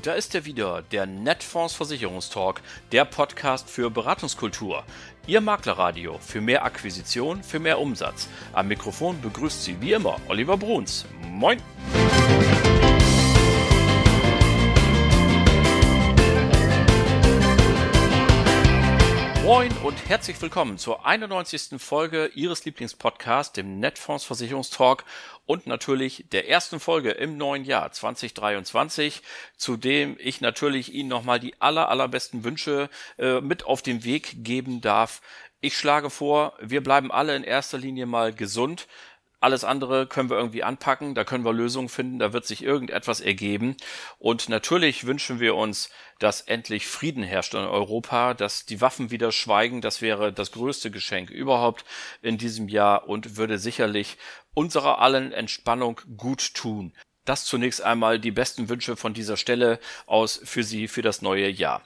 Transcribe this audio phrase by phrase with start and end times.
[0.00, 4.84] Und da ist er wieder, der Netfonds Versicherungstalk, der Podcast für Beratungskultur.
[5.26, 8.28] Ihr Maklerradio für mehr Akquisition, für mehr Umsatz.
[8.52, 11.04] Am Mikrofon begrüßt Sie wie immer Oliver Bruns.
[11.28, 11.60] Moin!
[19.50, 21.82] Moin und herzlich willkommen zur 91.
[21.82, 25.04] Folge Ihres Lieblingspodcasts, dem Netfonds Versicherungstalk
[25.44, 29.22] und natürlich der ersten Folge im neuen Jahr 2023,
[29.56, 34.44] zu dem ich natürlich Ihnen nochmal die aller, allerbesten Wünsche äh, mit auf den Weg
[34.44, 35.20] geben darf.
[35.60, 38.86] Ich schlage vor, wir bleiben alle in erster Linie mal gesund.
[39.40, 43.20] Alles andere können wir irgendwie anpacken, da können wir Lösungen finden, da wird sich irgendetwas
[43.20, 43.74] ergeben.
[44.18, 49.32] Und natürlich wünschen wir uns, dass endlich Frieden herrscht in Europa, dass die Waffen wieder
[49.32, 49.80] schweigen.
[49.80, 51.86] Das wäre das größte Geschenk überhaupt
[52.20, 54.18] in diesem Jahr und würde sicherlich
[54.52, 56.92] unserer allen Entspannung gut tun.
[57.24, 61.48] Das zunächst einmal die besten Wünsche von dieser Stelle aus für Sie für das neue
[61.48, 61.82] Jahr.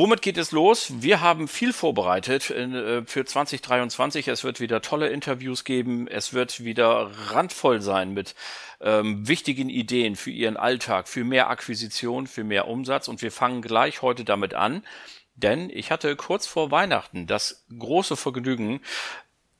[0.00, 1.02] Womit geht es los?
[1.02, 4.28] Wir haben viel vorbereitet äh, für 2023.
[4.28, 6.08] Es wird wieder tolle Interviews geben.
[6.08, 8.34] Es wird wieder randvoll sein mit
[8.80, 13.08] ähm, wichtigen Ideen für Ihren Alltag, für mehr Akquisition, für mehr Umsatz.
[13.08, 14.86] Und wir fangen gleich heute damit an.
[15.34, 18.80] Denn ich hatte kurz vor Weihnachten das große Vergnügen,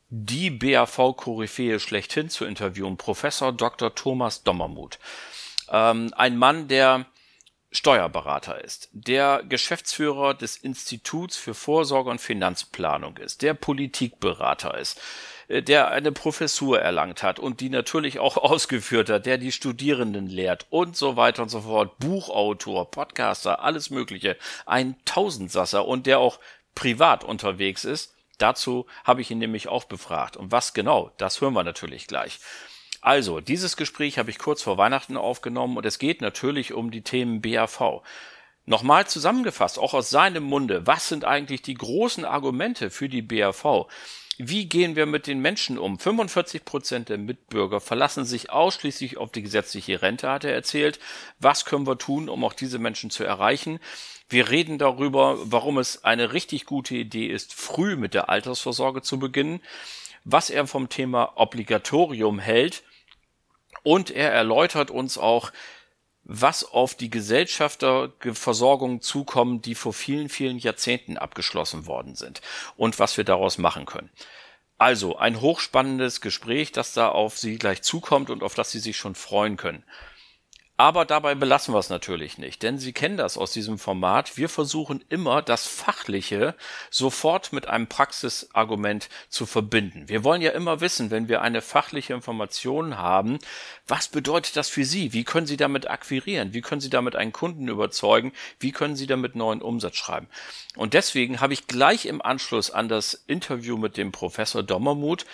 [0.08, 3.94] die BAV-Koryphäe schlechthin zu interviewen, Professor Dr.
[3.94, 5.00] Thomas Dommermuth.
[5.70, 7.05] Ähm, ein Mann, der
[7.72, 15.00] Steuerberater ist, der Geschäftsführer des Instituts für Vorsorge und Finanzplanung ist, der Politikberater ist,
[15.46, 20.27] äh, der eine Professur erlangt hat und die natürlich auch ausgeführt hat, der die Studierenden
[20.27, 26.18] lehrt und so weiter und so fort, Buchautor, Podcaster, alles Mögliche, ein Tausendsasser und der
[26.18, 26.40] auch
[26.74, 28.14] privat unterwegs ist.
[28.38, 30.36] Dazu habe ich ihn nämlich auch befragt.
[30.36, 32.40] Und was genau, das hören wir natürlich gleich.
[33.00, 37.02] Also, dieses Gespräch habe ich kurz vor Weihnachten aufgenommen und es geht natürlich um die
[37.02, 38.02] Themen BAV.
[38.66, 43.86] Nochmal zusammengefasst, auch aus seinem Munde, was sind eigentlich die großen Argumente für die BAV?
[44.36, 45.98] Wie gehen wir mit den Menschen um?
[45.98, 50.98] 45 Prozent der Mitbürger verlassen sich ausschließlich auf die gesetzliche Rente, hat er erzählt.
[51.39, 53.80] Was können wir tun, um auch diese Menschen zu erreichen?
[54.28, 59.18] Wir reden darüber, warum es eine richtig gute Idee ist, früh mit der Altersvorsorge zu
[59.18, 59.60] beginnen,
[60.24, 62.83] was er vom Thema Obligatorium hält
[63.83, 65.52] und er erläutert uns auch,
[66.23, 72.40] was auf die Gesellschafterversorgung zukommt, die vor vielen, vielen Jahrzehnten abgeschlossen worden sind
[72.77, 74.11] und was wir daraus machen können.
[74.79, 78.96] Also ein hochspannendes Gespräch, das da auf Sie gleich zukommt und auf das Sie sich
[78.96, 79.85] schon freuen können.
[80.80, 84.39] Aber dabei belassen wir es natürlich nicht, denn Sie kennen das aus diesem Format.
[84.39, 86.55] Wir versuchen immer, das Fachliche
[86.89, 90.08] sofort mit einem Praxisargument zu verbinden.
[90.08, 93.40] Wir wollen ja immer wissen, wenn wir eine fachliche Information haben,
[93.86, 95.13] was bedeutet das für Sie?
[95.13, 96.55] Wie können Sie damit akquirieren?
[96.55, 98.33] Wie können Sie damit einen Kunden überzeugen?
[98.58, 100.29] Wie können Sie damit neuen Umsatz schreiben?
[100.77, 105.27] Und deswegen habe ich gleich im Anschluss an das Interview mit dem Professor Dommermuth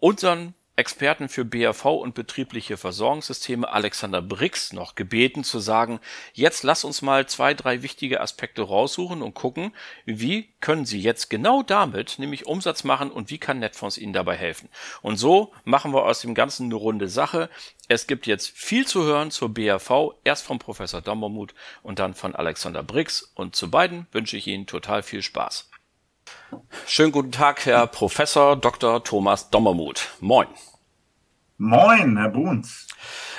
[0.00, 6.00] unseren Experten für BAV und betriebliche Versorgungssysteme Alexander Brix noch gebeten zu sagen,
[6.32, 9.72] jetzt lass uns mal zwei, drei wichtige Aspekte raussuchen und gucken,
[10.06, 14.36] wie können Sie jetzt genau damit nämlich Umsatz machen und wie kann Netfonds Ihnen dabei
[14.36, 14.68] helfen.
[15.02, 17.48] Und so machen wir aus dem Ganzen eine runde Sache.
[17.86, 21.54] Es gibt jetzt viel zu hören zur BAV, erst vom Professor Dommermuth
[21.84, 25.70] und dann von Alexander Brix und zu beiden wünsche ich Ihnen total viel Spaß.
[26.88, 29.04] Schönen guten Tag, Herr Professor Dr.
[29.04, 30.08] Thomas Dommermuth.
[30.20, 30.48] Moin.
[31.64, 32.88] Moin, Herr Bruns.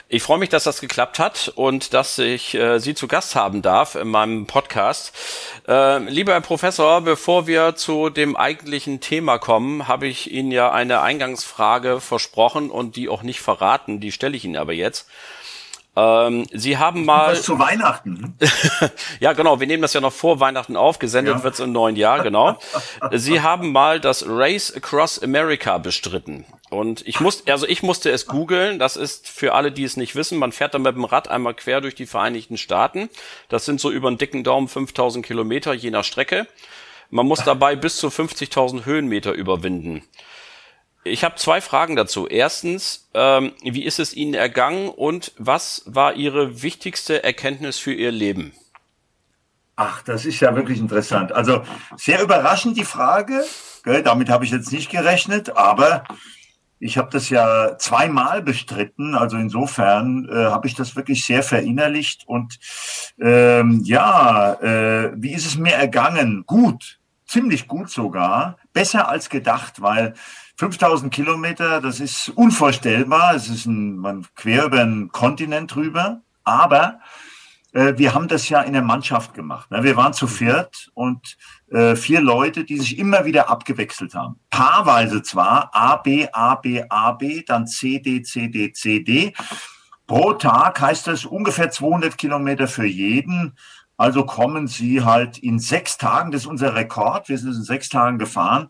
[0.08, 3.62] Ich freue mich, dass das geklappt hat und dass ich äh, Sie zu Gast haben
[3.62, 5.14] darf in meinem Podcast.
[5.68, 10.72] Äh, lieber Herr Professor, bevor wir zu dem eigentlichen Thema kommen, habe ich Ihnen ja
[10.72, 14.00] eine Eingangsfrage versprochen und die auch nicht verraten.
[14.00, 15.10] Die stelle ich Ihnen aber jetzt.
[15.96, 17.34] Ähm, Sie haben mal.
[17.34, 18.36] Was zu Weihnachten.
[19.20, 19.60] ja, genau.
[19.60, 20.98] Wir nehmen das ja noch vor Weihnachten auf.
[20.98, 21.44] Gesendet ja.
[21.44, 22.58] wird es im neuen Jahr, genau.
[23.12, 26.46] Sie haben mal das Race Across America bestritten.
[26.72, 28.80] Und ich musste, also ich musste es googeln.
[28.80, 30.40] Das ist für alle, die es nicht wissen.
[30.40, 33.10] Man fährt dann mit dem Rad einmal quer durch die Vereinigten Staaten.
[33.50, 36.48] Das sind so über einen dicken Daumen 5000 Kilometer je nach Strecke.
[37.12, 40.04] Man muss dabei bis zu 50.000 Höhenmeter überwinden.
[41.06, 42.28] Ich habe zwei Fragen dazu.
[42.28, 48.12] Erstens, ähm, wie ist es Ihnen ergangen und was war Ihre wichtigste Erkenntnis für Ihr
[48.12, 48.54] Leben?
[49.76, 51.34] Ach, das ist ja wirklich interessant.
[51.34, 51.64] Also
[51.98, 53.44] sehr überraschend die Frage.
[53.84, 56.06] Gell, damit habe ich jetzt nicht gerechnet, aber
[56.80, 59.16] ich habe das ja zweimal bestritten.
[59.16, 62.24] Also insofern äh, habe ich das wirklich sehr verinnerlicht.
[62.28, 62.60] Und
[63.20, 66.44] ähm, ja, äh, wie ist es mir ergangen?
[66.46, 70.14] Gut, ziemlich gut sogar, besser als gedacht, weil
[70.64, 73.36] 5000 Kilometer, das ist unvorstellbar.
[73.36, 76.22] Es ist ein, man quer über einen Kontinent drüber.
[76.46, 77.00] Aber
[77.74, 79.70] äh, wir haben das ja in der Mannschaft gemacht.
[79.72, 79.84] Ne?
[79.84, 81.38] Wir waren zu viert und
[81.70, 84.40] äh, vier Leute, die sich immer wieder abgewechselt haben.
[84.52, 89.34] Paarweise zwar, A, B, A, B, A, B, dann C, D, C, D, C, D.
[90.08, 93.58] Pro Tag heißt das ungefähr 200 Kilometer für jeden.
[93.98, 97.90] Also kommen Sie halt in sechs Tagen, das ist unser Rekord, wir sind in sechs
[97.90, 98.70] Tagen gefahren,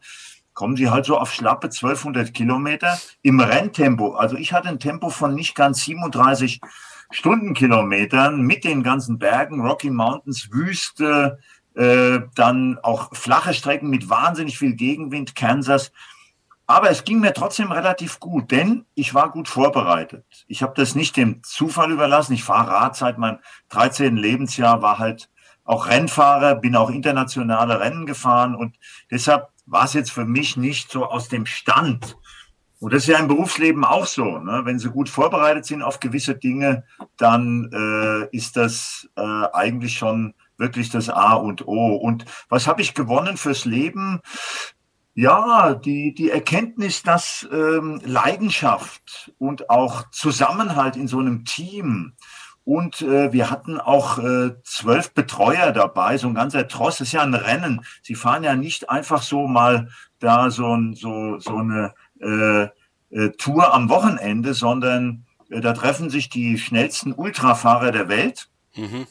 [0.53, 4.13] kommen Sie halt so auf schlappe 1200 Kilometer im Renntempo.
[4.15, 6.61] Also ich hatte ein Tempo von nicht ganz 37
[7.11, 11.39] Stundenkilometern mit den ganzen Bergen, Rocky Mountains, Wüste,
[11.75, 15.91] äh, dann auch flache Strecken mit wahnsinnig viel Gegenwind, Kansas.
[16.65, 20.45] Aber es ging mir trotzdem relativ gut, denn ich war gut vorbereitet.
[20.47, 22.33] Ich habe das nicht dem Zufall überlassen.
[22.33, 23.39] Ich fahre Rad seit meinem
[23.69, 24.15] 13.
[24.15, 25.29] Lebensjahr, war halt
[25.63, 28.75] auch Rennfahrer, bin auch internationale Rennen gefahren und
[29.11, 32.17] deshalb war es jetzt für mich nicht so aus dem Stand.
[32.79, 34.39] Und das ist ja im Berufsleben auch so.
[34.39, 34.63] Ne?
[34.65, 36.83] Wenn Sie gut vorbereitet sind auf gewisse Dinge,
[37.15, 41.95] dann äh, ist das äh, eigentlich schon wirklich das A und O.
[41.95, 44.19] Und was habe ich gewonnen fürs Leben?
[45.15, 52.13] Ja, die, die Erkenntnis, dass ähm, Leidenschaft und auch Zusammenhalt in so einem Team
[52.65, 56.97] und äh, wir hatten auch äh, zwölf Betreuer dabei, so ein ganzer Tross.
[56.97, 57.85] Das ist ja ein Rennen.
[58.01, 59.89] Sie fahren ja nicht einfach so mal
[60.19, 62.67] da so, ein, so, so eine äh,
[63.09, 68.49] äh, Tour am Wochenende, sondern äh, da treffen sich die schnellsten Ultrafahrer der Welt.
[68.75, 69.07] Mhm.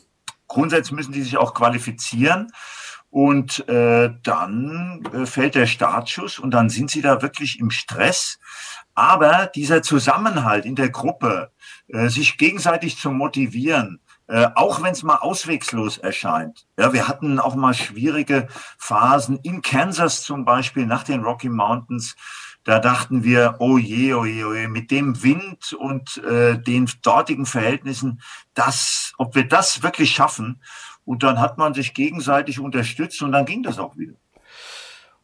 [0.49, 2.51] Grundsätzlich müssen die sich auch qualifizieren.
[3.11, 8.39] Und äh, dann äh, fällt der Startschuss und dann sind sie da wirklich im Stress.
[8.95, 11.51] Aber dieser Zusammenhalt in der Gruppe,
[11.89, 16.67] äh, sich gegenseitig zu motivieren, äh, auch wenn es mal auswegslos erscheint.
[16.79, 18.49] Ja, wir hatten auch mal schwierige
[18.79, 22.17] Phasen in Kansas zum Beispiel nach den Rocky Mountains.
[22.65, 26.89] Da dachten wir, oh je, oh je, oh je, mit dem Wind und äh, den
[27.03, 28.23] dortigen Verhältnissen,
[28.55, 30.63] das, ob wir das wirklich schaffen.
[31.05, 34.15] Und dann hat man sich gegenseitig unterstützt und dann ging das auch wieder.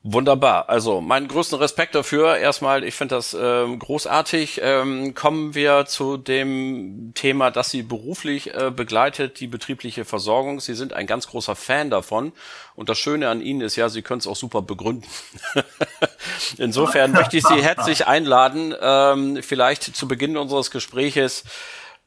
[0.05, 0.69] Wunderbar.
[0.69, 2.37] Also meinen größten Respekt dafür.
[2.37, 4.61] Erstmal, ich finde das ähm, großartig.
[4.63, 10.61] Ähm, kommen wir zu dem Thema, das Sie beruflich äh, begleitet, die betriebliche Versorgung.
[10.61, 12.33] Sie sind ein ganz großer Fan davon.
[12.77, 15.09] Und das Schöne an Ihnen ist ja, Sie können es auch super begründen.
[16.59, 21.45] Insofern möchte ich Sie herzlich einladen, ähm, vielleicht zu Beginn unseres Gespräches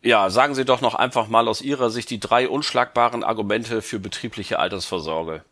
[0.03, 3.99] ja, sagen Sie doch noch einfach mal aus Ihrer Sicht die drei unschlagbaren Argumente für
[3.99, 5.43] betriebliche Altersvorsorge.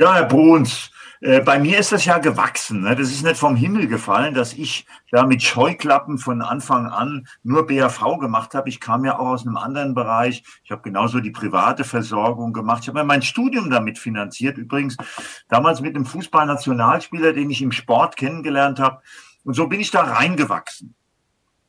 [0.00, 2.82] Ja, Herr Bruns, äh, bei mir ist das ja gewachsen.
[2.82, 2.94] Ne?
[2.94, 7.66] Das ist nicht vom Himmel gefallen, dass ich da mit Scheuklappen von Anfang an nur
[7.66, 8.68] BAV gemacht habe.
[8.68, 10.44] Ich kam ja auch aus einem anderen Bereich.
[10.62, 12.84] Ich habe genauso die private Versorgung gemacht.
[12.84, 14.56] Ich habe mein Studium damit finanziert.
[14.56, 14.96] Übrigens
[15.48, 19.02] damals mit einem Fußballnationalspieler, den ich im Sport kennengelernt habe.
[19.42, 20.94] Und so bin ich da reingewachsen.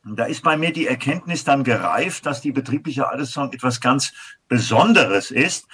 [0.06, 4.14] Und da ist bei mir die Erkenntnis dann gereift, dass die betriebliche Alterssorge etwas ganz
[4.48, 5.68] Besonderes ist,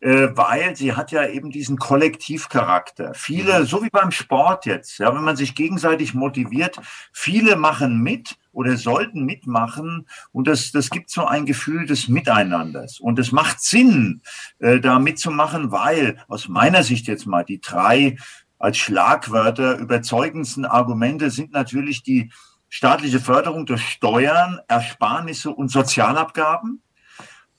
[0.00, 3.14] äh, weil sie hat ja eben diesen Kollektivcharakter.
[3.14, 3.66] Viele, mhm.
[3.66, 6.78] so wie beim Sport jetzt, ja, wenn man sich gegenseitig motiviert,
[7.12, 13.00] viele machen mit oder sollten mitmachen und das, das gibt so ein Gefühl des Miteinanders.
[13.00, 14.22] Und es macht Sinn,
[14.58, 18.16] äh, da mitzumachen, weil aus meiner Sicht jetzt mal die drei
[18.58, 22.30] als Schlagwörter überzeugendsten Argumente sind natürlich die
[22.68, 26.82] staatliche Förderung durch Steuern, Ersparnisse und Sozialabgaben.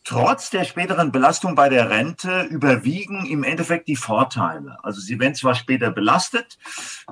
[0.10, 4.78] Trotz der späteren Belastung bei der Rente überwiegen im Endeffekt die Vorteile.
[4.82, 6.58] Also sie werden zwar später belastet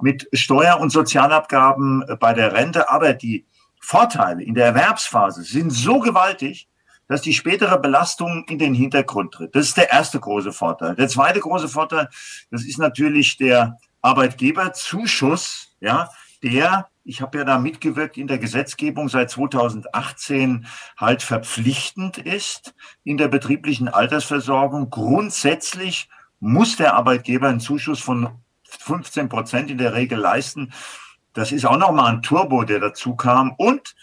[0.01, 3.45] mit Steuer- und Sozialabgaben bei der Rente, aber die
[3.79, 6.69] Vorteile in der Erwerbsphase sind so gewaltig,
[7.07, 9.55] dass die spätere Belastung in den Hintergrund tritt.
[9.55, 10.95] Das ist der erste große Vorteil.
[10.95, 12.09] Der zweite große Vorteil,
[12.49, 16.09] das ist natürlich der Arbeitgeberzuschuss, ja,
[16.41, 23.17] der ich habe ja da mitgewirkt in der Gesetzgebung seit 2018 halt verpflichtend ist in
[23.17, 24.89] der betrieblichen Altersversorgung.
[24.89, 26.09] Grundsätzlich
[26.39, 28.29] muss der Arbeitgeber einen Zuschuss von
[28.63, 30.73] 15 Prozent in der Regel leisten.
[31.33, 33.53] Das ist auch nochmal ein Turbo, der dazu kam.
[33.57, 33.95] Und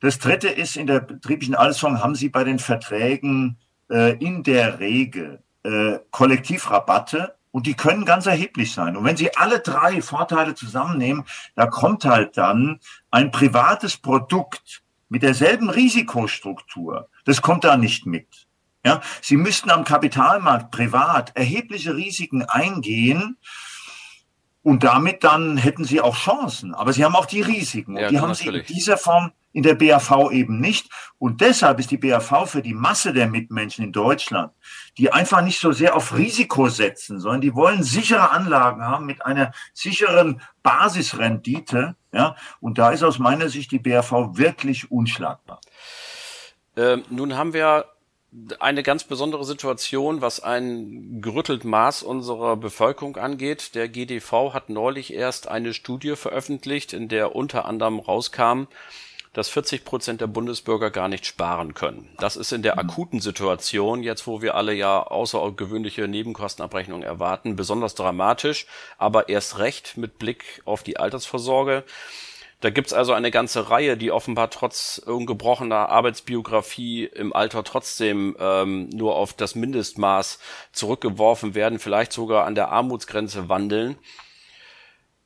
[0.00, 3.58] das Dritte ist, in der betrieblichen Altersversorgung haben Sie bei den Verträgen
[3.90, 8.96] äh, in der Regel äh, Kollektivrabatte und die können ganz erheblich sein.
[8.96, 12.80] Und wenn Sie alle drei Vorteile zusammennehmen, da kommt halt dann
[13.10, 17.08] ein privates Produkt mit derselben Risikostruktur.
[17.24, 18.48] Das kommt da nicht mit.
[18.84, 23.36] Ja, Sie müssten am Kapitalmarkt privat erhebliche Risiken eingehen.
[24.64, 26.72] Und damit dann hätten sie auch Chancen.
[26.72, 27.96] Aber sie haben auch die Risiken.
[27.96, 28.68] Und Ja, die haben sie in natürlich.
[28.68, 30.88] dieser Form in der BAV eben nicht.
[31.18, 34.52] Und deshalb ist die BAV für die Masse der Mitmenschen in Deutschland,
[34.98, 39.24] die einfach nicht so sehr auf Risiko setzen, sondern die wollen sichere Anlagen haben mit
[39.24, 41.96] einer sicheren Basisrendite.
[42.12, 45.60] Ja, und da ist aus meiner Sicht die BAV wirklich unschlagbar.
[46.76, 47.86] Ähm, nun haben wir
[48.60, 53.74] eine ganz besondere Situation, was ein gerüttelt Maß unserer Bevölkerung angeht.
[53.74, 58.64] Der GDV hat neulich erst eine Studie veröffentlicht, in der unter anderem rauskam,
[59.32, 62.08] dass 40 Prozent der Bundesbürger gar nicht sparen können.
[62.18, 67.94] Das ist in der akuten Situation, jetzt wo wir alle ja außergewöhnliche Nebenkostenabrechnungen erwarten, besonders
[67.94, 68.66] dramatisch,
[68.98, 71.84] aber erst recht mit Blick auf die Altersvorsorge.
[72.62, 78.88] Da gibt's also eine ganze Reihe, die offenbar trotz ungebrochener Arbeitsbiografie im Alter trotzdem ähm,
[78.90, 80.38] nur auf das Mindestmaß
[80.70, 83.98] zurückgeworfen werden, vielleicht sogar an der Armutsgrenze wandeln.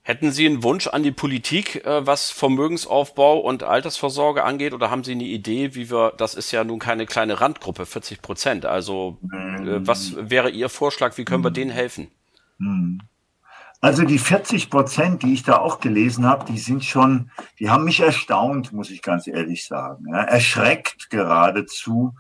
[0.06, 5.02] Hätten Sie einen Wunsch an die Politik, äh, was Vermögensaufbau und Altersvorsorge angeht, oder haben
[5.02, 9.18] Sie eine Idee, wie wir, das ist ja nun keine kleine Randgruppe, 40 Prozent, also
[9.32, 12.06] äh, was wäre Ihr Vorschlag, wie können wir denen helfen?
[13.80, 17.82] Also die 40 Prozent, die ich da auch gelesen habe, die sind schon, die haben
[17.82, 20.06] mich erstaunt, muss ich ganz ehrlich sagen.
[20.12, 22.14] Ja, erschreckt geradezu.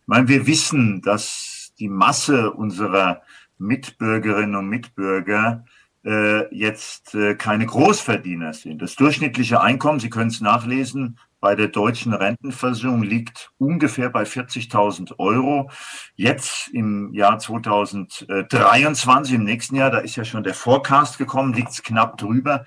[0.00, 3.22] Ich meine, wir wissen, dass die Masse unserer
[3.58, 5.64] Mitbürgerinnen und Mitbürger
[6.04, 8.82] äh, jetzt äh, keine Großverdiener sind.
[8.82, 15.18] Das durchschnittliche Einkommen, Sie können es nachlesen, bei der deutschen Rentenversicherung liegt ungefähr bei 40.000
[15.18, 15.70] Euro.
[16.14, 21.70] Jetzt im Jahr 2023, im nächsten Jahr, da ist ja schon der Forecast gekommen, liegt
[21.70, 22.64] es knapp drüber.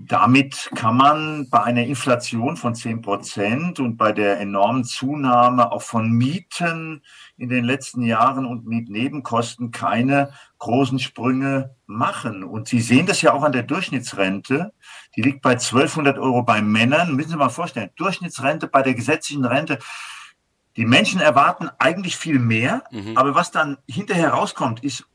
[0.00, 5.82] Damit kann man bei einer Inflation von 10 Prozent und bei der enormen Zunahme auch
[5.82, 7.02] von Mieten
[7.36, 12.44] in den letzten Jahren und Mietnebenkosten keine großen Sprünge machen.
[12.44, 14.72] Und Sie sehen das ja auch an der Durchschnittsrente.
[15.16, 17.16] Die liegt bei 1200 Euro bei Männern.
[17.16, 19.80] Müssen Sie mal vorstellen, Durchschnittsrente bei der gesetzlichen Rente.
[20.76, 23.16] Die Menschen erwarten eigentlich viel mehr, Mhm.
[23.16, 25.08] aber was dann hinterher rauskommt, ist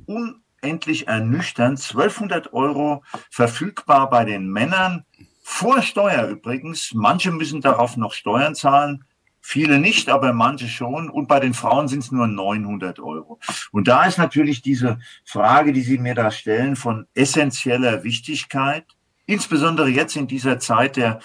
[0.64, 1.80] unendlich ernüchternd.
[1.80, 5.06] 1200 Euro verfügbar bei den Männern,
[5.44, 6.94] vor Steuer übrigens.
[6.94, 9.04] Manche müssen darauf noch Steuern zahlen.
[9.42, 11.10] Viele nicht, aber manche schon.
[11.10, 13.40] Und bei den Frauen sind es nur 900 Euro.
[13.72, 18.86] Und da ist natürlich diese Frage, die Sie mir da stellen, von essentieller Wichtigkeit.
[19.26, 21.20] Insbesondere jetzt in dieser Zeit der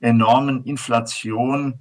[0.00, 1.78] enormen Inflation.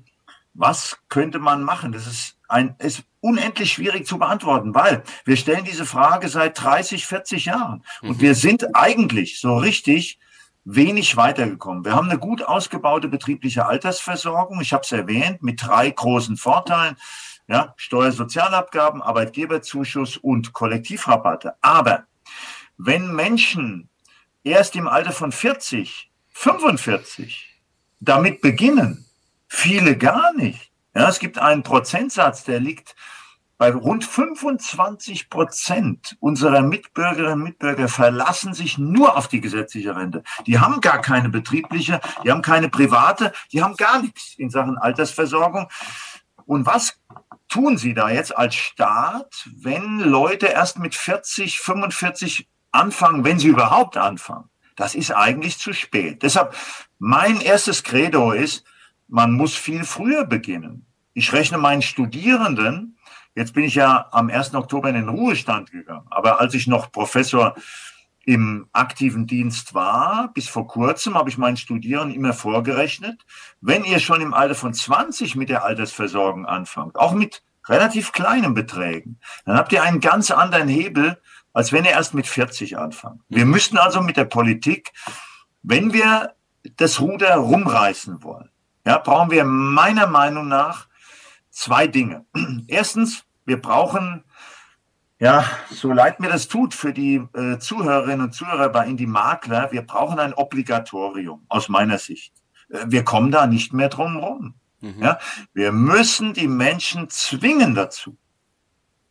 [0.60, 1.92] Was könnte man machen?
[1.92, 7.06] Das ist ein, ist unendlich schwierig zu beantworten, weil wir stellen diese Frage seit 30,
[7.06, 7.84] 40 Jahren.
[8.02, 10.20] Und wir sind eigentlich so richtig
[10.66, 11.86] wenig weitergekommen.
[11.86, 14.60] Wir haben eine gut ausgebaute betriebliche Altersversorgung.
[14.60, 16.96] Ich habe es erwähnt, mit drei großen Vorteilen.
[17.48, 21.54] Ja, Steuersozialabgaben, Arbeitgeberzuschuss und Kollektivrabatte.
[21.62, 22.06] Aber
[22.78, 23.90] wenn Menschen
[24.44, 27.62] erst im Alter von 40, 45
[28.00, 29.07] damit beginnen,
[29.48, 30.72] viele gar nicht.
[30.96, 32.96] Ja, es gibt einen Prozentsatz, der liegt
[33.58, 40.24] bei rund 25 Prozent unserer Mitbürgerinnen und Mitbürger verlassen sich nur auf die gesetzliche Rente.
[40.46, 44.78] Die haben gar keine betriebliche, die haben keine private, die haben gar nichts in Sachen
[44.78, 45.70] Altersversorgung.
[46.46, 47.00] Und was
[47.50, 53.48] tun Sie da jetzt als Staat, wenn Leute erst mit 40, 45 anfangen, wenn sie
[53.48, 54.50] überhaupt anfangen?
[54.76, 56.22] Das ist eigentlich zu spät.
[56.22, 56.56] Deshalb
[57.00, 58.64] mein erstes Credo ist,
[59.08, 60.86] man muss viel früher beginnen.
[61.14, 62.98] Ich rechne meinen Studierenden,
[63.36, 64.54] jetzt bin ich ja am 1.
[64.54, 67.56] Oktober in den Ruhestand gegangen, aber als ich noch Professor
[68.28, 73.26] im aktiven Dienst war, bis vor kurzem habe ich meinen Studierenden immer vorgerechnet,
[73.62, 78.54] wenn ihr schon im Alter von 20 mit der Altersversorgung anfangt, auch mit relativ kleinen
[78.54, 81.18] Beträgen, dann habt ihr einen ganz anderen Hebel,
[81.54, 83.22] als wenn ihr erst mit 40 anfangt.
[83.30, 84.92] Wir müssten also mit der Politik,
[85.64, 86.34] wenn wir
[86.76, 88.50] das Ruder rumreißen wollen,
[88.88, 90.88] ja, brauchen wir meiner Meinung nach
[91.50, 92.26] zwei Dinge.
[92.68, 94.24] Erstens, wir brauchen,
[95.20, 99.74] ja, so leid mir das tut für die äh, Zuhörerinnen und Zuhörer bei Indie Makler,
[99.74, 102.34] wir brauchen ein Obligatorium aus meiner Sicht.
[102.70, 104.54] Äh, wir kommen da nicht mehr drum rum.
[104.80, 105.04] Mhm.
[105.04, 105.20] Ja,
[105.54, 108.18] wir müssen die Menschen zwingen dazu.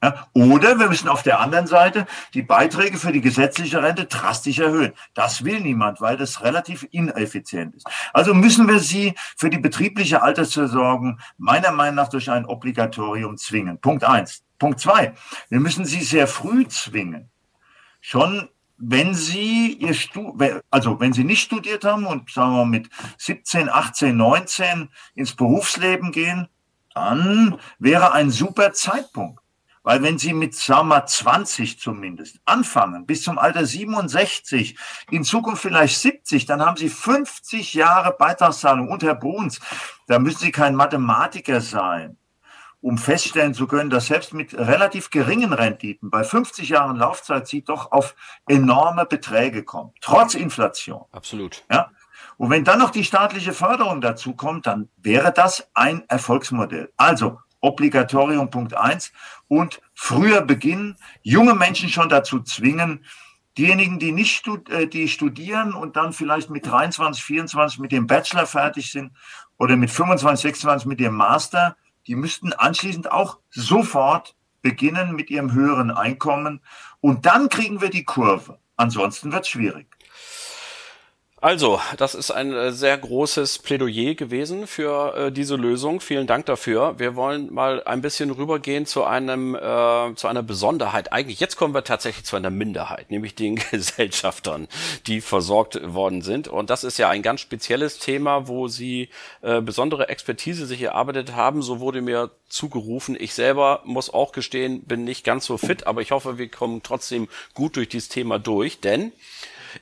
[0.07, 4.61] Ja, oder wir müssen auf der anderen Seite die Beiträge für die gesetzliche Rente drastisch
[4.61, 4.93] erhöhen.
[5.15, 7.89] Das will niemand, weil das relativ ineffizient ist.
[8.13, 13.81] Also müssen wir sie für die betriebliche Altersversorgung meiner Meinung nach durch ein Obligatorium zwingen.
[13.81, 14.45] Punkt eins.
[14.61, 15.13] Punkt zwei.
[15.49, 17.29] Wir müssen sie sehr früh zwingen.
[18.01, 18.49] Schon
[18.79, 20.39] wenn sie ihr Stu
[20.71, 26.13] also wenn sie nicht studiert haben und sagen wir mit 17, 18, 19 ins Berufsleben
[26.13, 26.47] gehen,
[26.95, 29.41] dann wäre ein super Zeitpunkt.
[29.87, 34.77] Weil wenn Sie mit, sagen wir mal, 20 zumindest anfangen, bis zum Alter 67,
[35.13, 38.89] in Zukunft vielleicht 70, dann haben Sie 50 Jahre Beitragszahlung.
[38.89, 39.61] Und Herr Bruns,
[40.09, 42.17] da müssen Sie kein Mathematiker sein
[42.83, 47.63] um feststellen zu können, dass selbst mit relativ geringen Renditen bei 50 Jahren Laufzeit sie
[47.63, 48.15] doch auf
[48.47, 51.05] enorme Beträge kommt, trotz Inflation.
[51.11, 51.65] Absolut.
[51.73, 51.91] Ja?
[52.37, 56.93] Und wenn dann noch die staatliche Förderung dazu kommt, dann wäre das ein Erfolgsmodell.
[56.97, 59.13] Also Obligatorium Punkt eins
[59.49, 63.05] und früher beginnen, junge Menschen schon dazu zwingen,
[63.59, 68.47] diejenigen, die nicht äh, die studieren und dann vielleicht mit 23, 24 mit dem Bachelor
[68.47, 69.13] fertig sind
[69.59, 75.53] oder mit 25, 26 mit dem Master, die müssten anschließend auch sofort beginnen mit ihrem
[75.53, 76.61] höheren Einkommen
[77.01, 78.59] und dann kriegen wir die Kurve.
[78.77, 79.96] Ansonsten wird es schwierig.
[81.43, 86.01] Also, das ist ein äh, sehr großes Plädoyer gewesen für äh, diese Lösung.
[86.01, 86.99] Vielen Dank dafür.
[86.99, 91.13] Wir wollen mal ein bisschen rübergehen zu einem äh, zu einer Besonderheit.
[91.13, 94.67] Eigentlich jetzt kommen wir tatsächlich zu einer Minderheit, nämlich den Gesellschaftern,
[95.07, 96.49] die versorgt worden sind.
[96.49, 99.11] Und das ist ja ein ganz spezielles Thema, wo sie
[99.43, 101.61] äh, besondere Expertise sich erarbeitet haben.
[101.61, 103.15] So wurde mir zugerufen.
[103.21, 106.83] Ich selber muss auch gestehen, bin nicht ganz so fit, aber ich hoffe, wir kommen
[106.83, 109.13] trotzdem gut durch dieses Thema durch, denn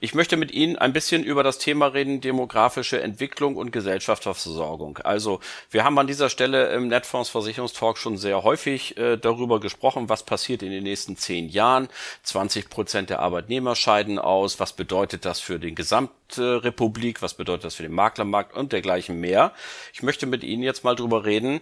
[0.01, 4.99] ich möchte mit Ihnen ein bisschen über das Thema reden, demografische Entwicklung und Gesellschaftsversorgung.
[4.99, 10.09] Also wir haben an dieser Stelle im Netfonds Versicherungstalk schon sehr häufig äh, darüber gesprochen,
[10.09, 11.89] was passiert in den nächsten zehn Jahren.
[12.23, 14.61] 20 Prozent der Arbeitnehmer scheiden aus.
[14.61, 17.23] Was bedeutet das für die Gesamtrepublik?
[17.23, 19.53] Was bedeutet das für den Maklermarkt und dergleichen mehr?
[19.93, 21.61] Ich möchte mit Ihnen jetzt mal drüber reden,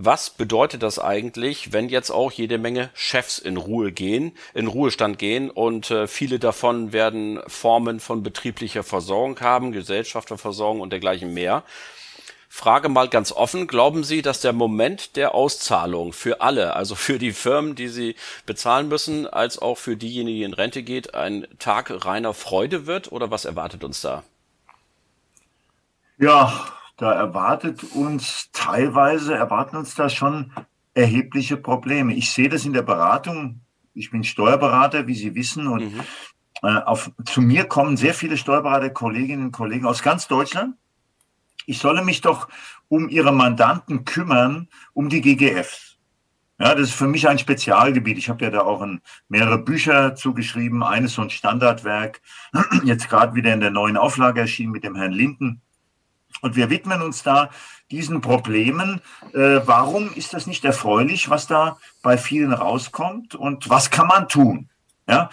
[0.00, 5.18] was bedeutet das eigentlich, wenn jetzt auch jede Menge Chefs in Ruhe gehen, in Ruhestand
[5.18, 11.64] gehen und äh, viele davon werden Formen von betrieblicher Versorgung haben, Gesellschafterversorgung und dergleichen mehr?
[12.48, 17.18] Frage mal ganz offen, glauben Sie, dass der Moment der Auszahlung für alle, also für
[17.18, 18.14] die Firmen, die sie
[18.46, 23.10] bezahlen müssen, als auch für diejenigen, die in Rente geht, ein Tag reiner Freude wird
[23.10, 24.22] oder was erwartet uns da?
[26.18, 30.52] Ja, da erwartet uns teilweise, erwarten uns da schon
[30.94, 32.12] erhebliche Probleme.
[32.14, 33.60] Ich sehe das in der Beratung.
[33.94, 36.00] Ich bin Steuerberater, wie Sie wissen, und mhm.
[36.62, 40.74] äh, auf, zu mir kommen sehr viele Steuerberater, Kolleginnen und Kollegen aus ganz Deutschland.
[41.66, 42.48] Ich solle mich doch
[42.88, 45.98] um ihre Mandanten kümmern, um die GGFs.
[46.58, 48.18] Ja, das ist für mich ein Spezialgebiet.
[48.18, 50.82] Ich habe ja da auch ein, mehrere Bücher zugeschrieben.
[50.82, 52.20] Eines so ein Standardwerk,
[52.84, 55.62] jetzt gerade wieder in der neuen Auflage erschienen mit dem Herrn Linden.
[56.40, 57.50] Und wir widmen uns da
[57.90, 59.00] diesen Problemen.
[59.32, 63.34] Äh, warum ist das nicht erfreulich, was da bei vielen rauskommt?
[63.34, 64.68] Und was kann man tun?
[65.08, 65.30] Ja.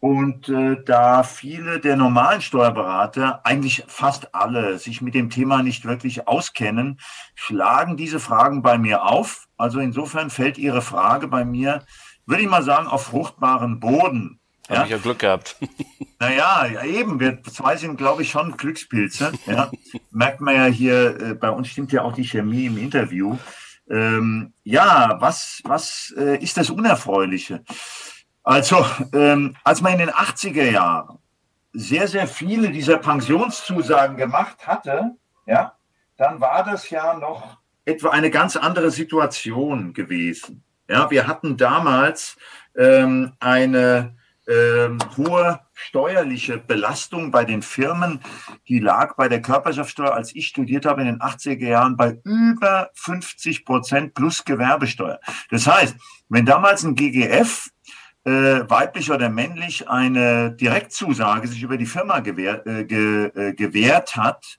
[0.00, 5.86] Und äh, da viele der normalen Steuerberater, eigentlich fast alle, sich mit dem Thema nicht
[5.86, 7.00] wirklich auskennen,
[7.34, 9.48] schlagen diese Fragen bei mir auf.
[9.56, 11.82] Also insofern fällt Ihre Frage bei mir,
[12.26, 14.37] würde ich mal sagen, auf fruchtbaren Boden.
[14.68, 14.84] Habe ja?
[14.84, 15.56] ich ja Glück gehabt.
[16.20, 19.30] Naja, ja, eben, wir zwei sind, glaube ich, schon Glückspilze.
[19.46, 19.70] Ja.
[20.10, 23.38] Merkt man ja hier, äh, bei uns stimmt ja auch die Chemie im Interview.
[23.88, 27.62] Ähm, ja, was, was äh, ist das Unerfreuliche?
[28.42, 31.20] Also, ähm, als man in den 80er Jahren
[31.72, 35.12] sehr, sehr viele dieser Pensionszusagen gemacht hatte,
[35.46, 35.74] ja,
[36.16, 40.64] dann war das ja noch etwa eine ganz andere Situation gewesen.
[40.88, 42.36] Ja, wir hatten damals
[42.76, 44.17] ähm, eine
[44.48, 48.20] ähm, hohe steuerliche Belastung bei den Firmen,
[48.66, 52.90] die lag bei der Körperschaftssteuer, als ich studiert habe in den 80er Jahren, bei über
[52.94, 55.20] 50 Prozent plus Gewerbesteuer.
[55.50, 55.96] Das heißt,
[56.28, 57.68] wenn damals ein GGF
[58.24, 64.16] äh, weiblich oder männlich eine Direktzusage sich über die Firma gewähr, äh, ge, äh, gewährt
[64.16, 64.58] hat,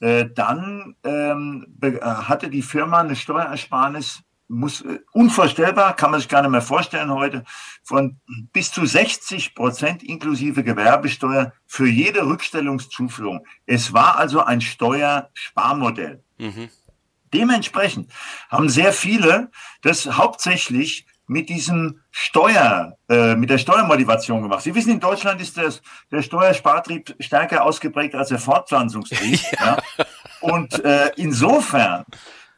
[0.00, 1.66] äh, dann ähm,
[2.00, 7.12] hatte die Firma eine Steuerersparnis muss äh, unvorstellbar, kann man sich gar nicht mehr vorstellen
[7.12, 7.44] heute,
[7.82, 8.18] von
[8.52, 13.46] bis zu 60 Prozent inklusive Gewerbesteuer für jede Rückstellungszuführung.
[13.66, 16.22] Es war also ein Steuersparmodell.
[16.38, 16.70] Mhm.
[17.32, 18.10] Dementsprechend
[18.48, 19.50] haben sehr viele
[19.82, 24.62] das hauptsächlich mit diesem Steuer, äh, mit der Steuermotivation gemacht.
[24.62, 29.40] Sie wissen, in Deutschland ist das, der Steuerspartrieb stärker ausgeprägt als der Fortpflanzungstrieb.
[29.60, 29.76] ja.
[29.98, 30.06] ja.
[30.40, 32.06] Und äh, insofern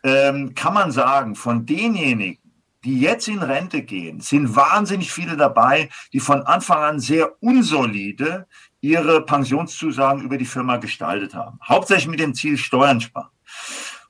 [0.02, 2.38] ähm, kann man sagen, von denjenigen,
[2.84, 8.46] die jetzt in Rente gehen, sind wahnsinnig viele dabei, die von Anfang an sehr unsolide
[8.80, 11.58] ihre Pensionszusagen über die Firma gestaltet haben.
[11.62, 13.28] Hauptsächlich mit dem Ziel Steuern sparen.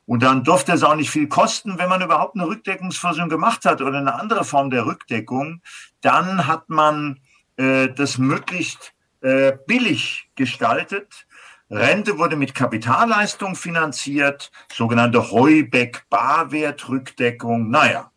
[0.05, 3.81] Und dann durfte es auch nicht viel kosten, wenn man überhaupt eine Rückdeckungsversicherung gemacht hat
[3.81, 5.61] oder eine andere Form der Rückdeckung.
[6.01, 7.19] Dann hat man
[7.57, 11.27] äh, das möglichst äh, billig gestaltet
[11.71, 17.69] Rente wurde mit Kapitalleistung finanziert, sogenannte Heubeck-Barwertrückdeckung.
[17.69, 18.11] Naja,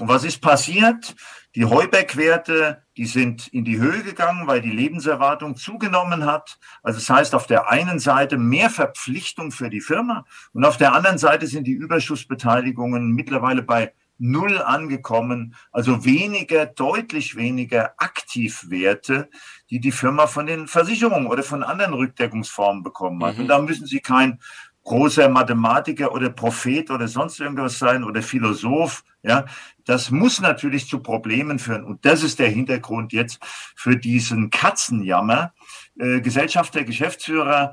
[0.00, 1.14] und was ist passiert?
[1.54, 6.58] Die Heuberg-Werte, die sind in die Höhe gegangen, weil die Lebenserwartung zugenommen hat.
[6.82, 10.92] Also das heißt, auf der einen Seite mehr Verpflichtung für die Firma und auf der
[10.92, 19.28] anderen Seite sind die Überschussbeteiligungen mittlerweile bei null angekommen, also weniger, deutlich weniger Aktivwerte,
[19.70, 23.36] die die Firma von den Versicherungen oder von anderen Rückdeckungsformen bekommen hat.
[23.36, 23.42] Mhm.
[23.42, 24.38] Und da müssen Sie kein
[24.86, 29.02] großer Mathematiker oder Prophet oder sonst irgendwas sein oder Philosoph.
[29.22, 29.44] Ja,
[29.84, 31.84] das muss natürlich zu Problemen führen.
[31.84, 33.40] Und das ist der Hintergrund jetzt
[33.74, 35.52] für diesen Katzenjammer.
[35.98, 37.72] Äh, Gesellschafter, Geschäftsführer,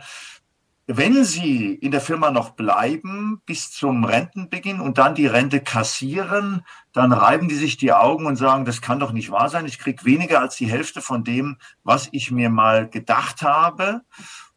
[0.87, 6.65] wenn Sie in der Firma noch bleiben bis zum Rentenbeginn und dann die Rente kassieren,
[6.91, 9.65] dann reiben die sich die Augen und sagen, das kann doch nicht wahr sein.
[9.65, 14.01] Ich kriege weniger als die Hälfte von dem, was ich mir mal gedacht habe.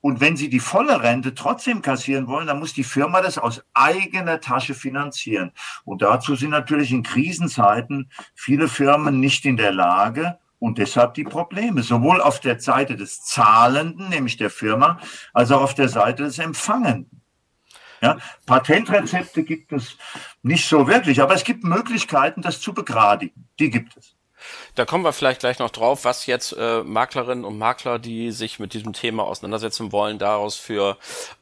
[0.01, 3.65] Und wenn Sie die volle Rente trotzdem kassieren wollen, dann muss die Firma das aus
[3.73, 5.53] eigener Tasche finanzieren.
[5.85, 11.25] Und dazu sind natürlich in Krisenzeiten viele Firmen nicht in der Lage, und deshalb die
[11.25, 14.99] Probleme, sowohl auf der Seite des Zahlenden, nämlich der Firma,
[15.33, 17.23] als auch auf der Seite des Empfangenden.
[18.03, 19.97] Ja, Patentrezepte gibt es
[20.43, 23.49] nicht so wirklich, aber es gibt Möglichkeiten, das zu begradigen.
[23.59, 24.16] Die gibt es.
[24.75, 28.59] Da kommen wir vielleicht gleich noch drauf, was jetzt äh, Maklerinnen und Makler, die sich
[28.59, 30.97] mit diesem Thema auseinandersetzen wollen, daraus für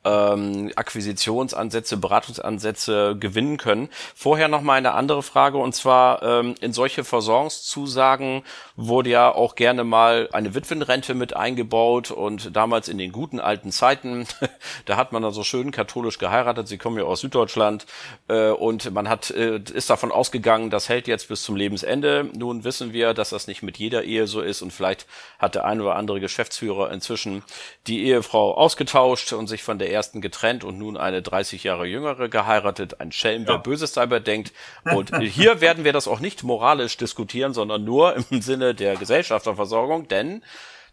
[0.04, 3.88] ähm, Akquisitionsansätze, Beratungsansätze gewinnen können.
[4.14, 8.42] Vorher noch mal eine andere Frage und zwar ähm, in solche Versorgungszusagen
[8.76, 13.72] wurde ja auch gerne mal eine Witwenrente mit eingebaut und damals in den guten alten
[13.72, 14.26] Zeiten,
[14.86, 16.68] da hat man dann so schön katholisch geheiratet.
[16.68, 17.86] Sie kommen ja aus Süddeutschland
[18.28, 22.30] äh, und man hat äh, ist davon ausgegangen, das hält jetzt bis zum Lebensende.
[22.34, 25.06] Nun wissen wir, dass das nicht mit jeder Ehe so ist und vielleicht
[25.38, 27.44] hat der ein oder andere Geschäftsführer inzwischen
[27.86, 32.28] die Ehefrau ausgetauscht und sich von der ersten getrennt und nun eine 30 Jahre jüngere
[32.28, 33.00] geheiratet.
[33.00, 34.52] Ein Schelm, wer Böses dabei denkt.
[34.84, 40.08] Und hier werden wir das auch nicht moralisch diskutieren, sondern nur im Sinne der Gesellschafterversorgung,
[40.08, 40.42] denn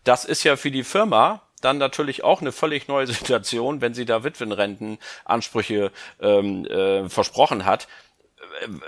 [0.04, 4.06] das ist ja für die Firma dann natürlich auch eine völlig neue Situation, wenn sie
[4.06, 7.88] da Witwenrentenansprüche ähm, äh, versprochen hat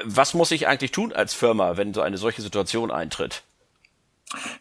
[0.03, 3.43] was muss ich eigentlich tun als Firma, wenn so eine solche Situation eintritt?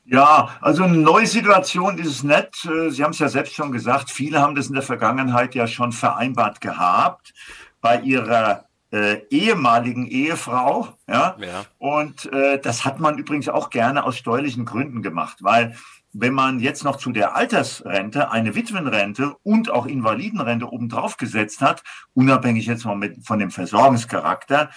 [0.04, 2.66] Ja, also eine neue Situation ist es nicht.
[2.66, 5.66] Äh, Sie haben es ja selbst schon gesagt, viele haben das in der Vergangenheit ja
[5.66, 7.32] schon vereinbart gehabt
[7.80, 10.88] bei ihrer äh, ehemaligen Ehefrau.
[11.08, 11.36] Ja?
[11.38, 11.64] ja.
[11.78, 15.76] Und äh, das hat man übrigens auch gerne aus steuerlichen Gründen gemacht, weil
[16.12, 21.82] wenn man jetzt noch zu der Altersrente eine Witwenrente und auch Invalidenrente obendrauf gesetzt hat,
[22.14, 24.70] unabhängig jetzt mal mit, von dem Versorgungscharakter,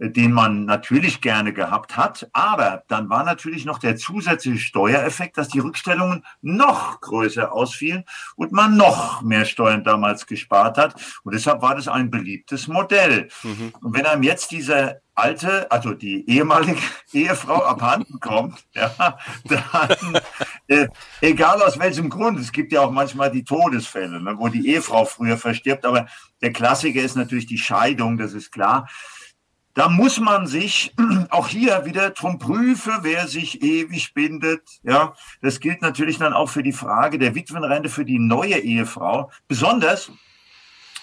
[0.00, 2.30] den man natürlich gerne gehabt hat.
[2.32, 8.04] Aber dann war natürlich noch der zusätzliche Steuereffekt, dass die Rückstellungen noch größer ausfielen
[8.36, 10.94] und man noch mehr Steuern damals gespart hat.
[11.22, 13.28] Und deshalb war das ein beliebtes Modell.
[13.42, 13.74] Mhm.
[13.82, 16.80] Und wenn einem jetzt diese alte, also die ehemalige
[17.12, 20.18] Ehefrau abhanden kommt, ja, dann,
[20.68, 20.88] äh,
[21.20, 25.04] egal aus welchem Grund, es gibt ja auch manchmal die Todesfälle, ne, wo die Ehefrau
[25.04, 26.06] früher verstirbt, aber
[26.40, 28.88] der Klassiker ist natürlich die Scheidung, das ist klar.
[29.74, 30.92] Da muss man sich
[31.30, 34.62] auch hier wieder drum prüfen, wer sich ewig bindet.
[34.82, 39.30] Ja, das gilt natürlich dann auch für die Frage der Witwenrente für die neue Ehefrau.
[39.46, 40.10] Besonders,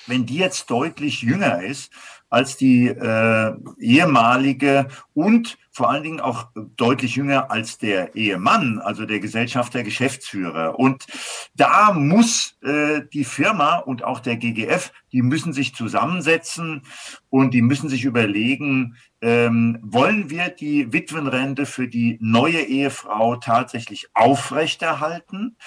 [0.06, 1.92] wenn die jetzt deutlich jünger ist
[2.30, 9.06] als die äh, ehemalige und vor allen Dingen auch deutlich jünger als der Ehemann, also
[9.06, 10.80] der Gesellschafter, Geschäftsführer.
[10.80, 11.06] Und
[11.54, 16.82] da muss äh, die Firma und auch der GGF, die müssen sich zusammensetzen
[17.30, 24.10] und die müssen sich überlegen, ähm, wollen wir die Witwenrente für die neue Ehefrau tatsächlich
[24.16, 25.58] aufrechterhalten?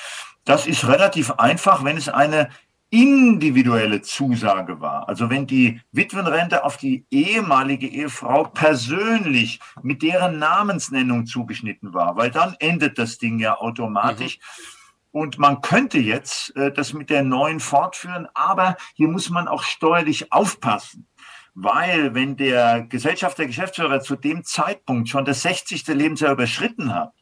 [0.44, 2.48] Das ist relativ einfach, wenn es eine
[2.90, 5.08] individuelle Zusage war.
[5.08, 12.30] Also wenn die Witwenrente auf die ehemalige Ehefrau persönlich mit deren Namensnennung zugeschnitten war, weil
[12.30, 14.38] dann endet das Ding ja automatisch.
[14.38, 14.64] Mhm.
[15.12, 19.62] Und man könnte jetzt äh, das mit der neuen fortführen, aber hier muss man auch
[19.62, 21.08] steuerlich aufpassen.
[21.54, 25.86] Weil wenn der Gesellschafter, Geschäftsführer zu dem Zeitpunkt schon das 60.
[25.88, 27.12] Lebensjahr überschritten hat,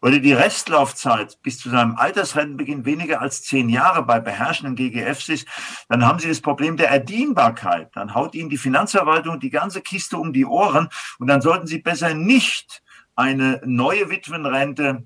[0.00, 5.48] oder die Restlaufzeit bis zu seinem Altersrentenbeginn weniger als zehn Jahre bei beherrschenden GGFs ist,
[5.88, 7.90] dann haben Sie das Problem der Erdienbarkeit.
[7.94, 11.78] Dann haut Ihnen die Finanzverwaltung die ganze Kiste um die Ohren und dann sollten Sie
[11.78, 12.82] besser nicht
[13.16, 15.04] eine neue Witwenrente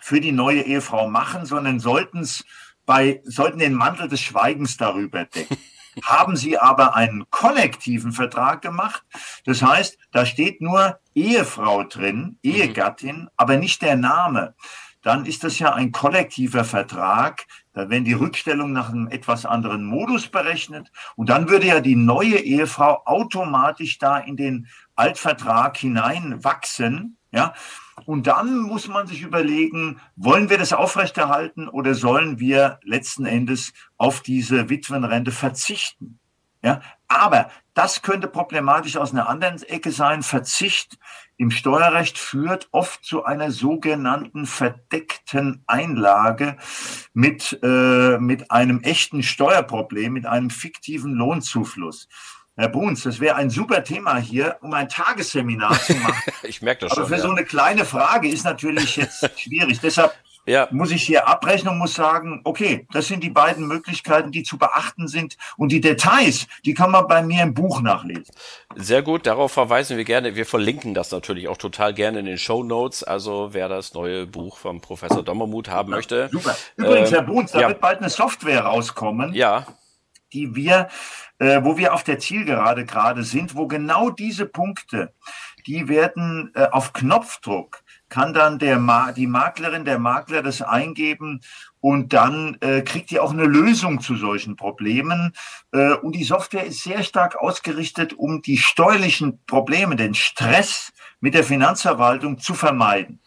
[0.00, 2.44] für die neue Ehefrau machen, sondern sollten es
[2.86, 5.56] bei, sollten den Mantel des Schweigens darüber decken.
[6.02, 9.02] Haben sie aber einen kollektiven Vertrag gemacht.
[9.44, 12.50] Das heißt, da steht nur Ehefrau drin, mhm.
[12.50, 14.54] Ehegattin, aber nicht der Name.
[15.02, 17.46] Dann ist das ja ein kollektiver Vertrag.
[17.72, 20.90] Da werden die Rückstellungen nach einem etwas anderen Modus berechnet.
[21.14, 27.18] Und dann würde ja die neue Ehefrau automatisch da in den Altvertrag hineinwachsen.
[27.30, 27.54] Ja,
[28.04, 33.72] Und dann muss man sich überlegen, wollen wir das aufrechterhalten oder sollen wir letzten Endes
[33.96, 36.18] auf diese Witwenrente verzichten?
[36.62, 40.22] Ja, aber das könnte problematisch aus einer anderen Ecke sein.
[40.22, 40.98] Verzicht
[41.36, 46.56] im Steuerrecht führt oft zu einer sogenannten verdeckten Einlage
[47.12, 52.08] mit, äh, mit einem echten Steuerproblem, mit einem fiktiven Lohnzufluss.
[52.58, 56.32] Herr Bruns, das wäre ein super Thema hier, um ein Tagesseminar zu machen.
[56.42, 57.00] ich merke das schon.
[57.00, 57.22] Aber für ja.
[57.22, 59.78] so eine kleine Frage ist natürlich jetzt schwierig.
[59.80, 60.14] Deshalb
[60.46, 60.66] ja.
[60.70, 64.56] muss ich hier abbrechen und muss sagen, okay, das sind die beiden Möglichkeiten, die zu
[64.56, 65.36] beachten sind.
[65.58, 68.34] Und die Details, die kann man bei mir im Buch nachlesen.
[68.74, 70.34] Sehr gut, darauf verweisen wir gerne.
[70.34, 73.04] Wir verlinken das natürlich auch total gerne in den Show Notes.
[73.04, 76.30] Also wer das neue Buch vom Professor Dommermuth haben möchte.
[76.32, 76.56] Super.
[76.76, 77.68] Übrigens, ähm, Herr Bruns, da ja.
[77.68, 79.34] wird bald eine Software rauskommen.
[79.34, 79.66] Ja.
[80.32, 80.88] Die wir,
[81.38, 85.12] äh, wo wir auf der Zielgerade gerade sind, wo genau diese Punkte,
[85.66, 91.40] die werden äh, auf Knopfdruck kann dann der Ma die Maklerin, der Makler das eingeben
[91.80, 95.32] und dann äh, kriegt ihr auch eine Lösung zu solchen Problemen.
[95.72, 101.34] Äh, und die Software ist sehr stark ausgerichtet, um die steuerlichen Probleme, den Stress mit
[101.34, 103.20] der Finanzverwaltung zu vermeiden.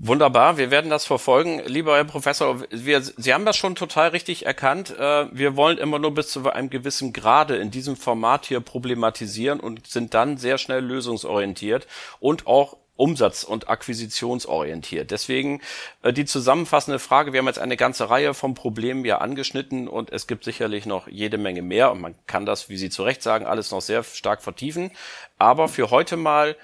[0.00, 1.60] Wunderbar, wir werden das verfolgen.
[1.66, 4.96] Lieber Herr Professor, wir, Sie haben das schon total richtig erkannt.
[4.96, 9.58] Äh, wir wollen immer nur bis zu einem gewissen Grade in diesem Format hier problematisieren
[9.58, 11.88] und sind dann sehr schnell lösungsorientiert
[12.20, 15.10] und auch umsatz- und akquisitionsorientiert.
[15.10, 15.62] Deswegen
[16.02, 20.12] äh, die zusammenfassende Frage, wir haben jetzt eine ganze Reihe von Problemen ja angeschnitten und
[20.12, 23.22] es gibt sicherlich noch jede Menge mehr und man kann das, wie Sie zu Recht
[23.24, 24.92] sagen, alles noch sehr stark vertiefen.
[25.38, 26.54] Aber für heute mal,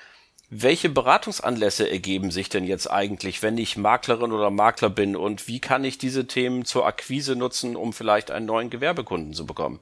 [0.62, 5.60] welche Beratungsanlässe ergeben sich denn jetzt eigentlich, wenn ich Maklerin oder Makler bin und wie
[5.60, 9.80] kann ich diese Themen zur Akquise nutzen, um vielleicht einen neuen Gewerbekunden zu bekommen?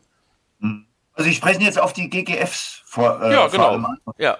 [1.14, 3.20] Also ich spreche jetzt auf die GGFs vor.
[3.22, 3.84] Äh, ja, genau.
[4.18, 4.38] Ja.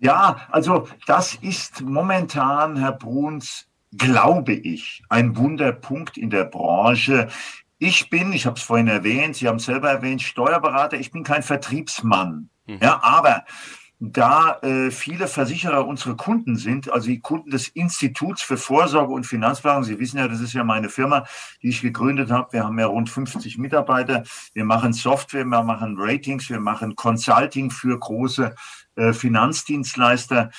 [0.00, 7.28] Ja, also das ist momentan, Herr Bruns, glaube ich, ein Wunderpunkt in der Branche.
[7.78, 11.22] Ich bin, ich habe es vorhin erwähnt, Sie haben es selber erwähnt, Steuerberater, ich bin
[11.22, 12.50] kein Vertriebsmann.
[12.66, 12.78] Mhm.
[12.82, 13.44] Ja, aber
[14.00, 19.24] da äh, viele Versicherer unsere Kunden sind, also die Kunden des Instituts für Vorsorge und
[19.26, 19.84] Finanzplanung.
[19.84, 21.24] Sie wissen ja, das ist ja meine Firma,
[21.62, 22.52] die ich gegründet habe.
[22.52, 24.24] Wir haben ja rund 50 Mitarbeiter.
[24.52, 28.54] Wir machen Software, wir machen Ratings, wir machen Consulting für große
[28.96, 30.50] äh, Finanzdienstleister.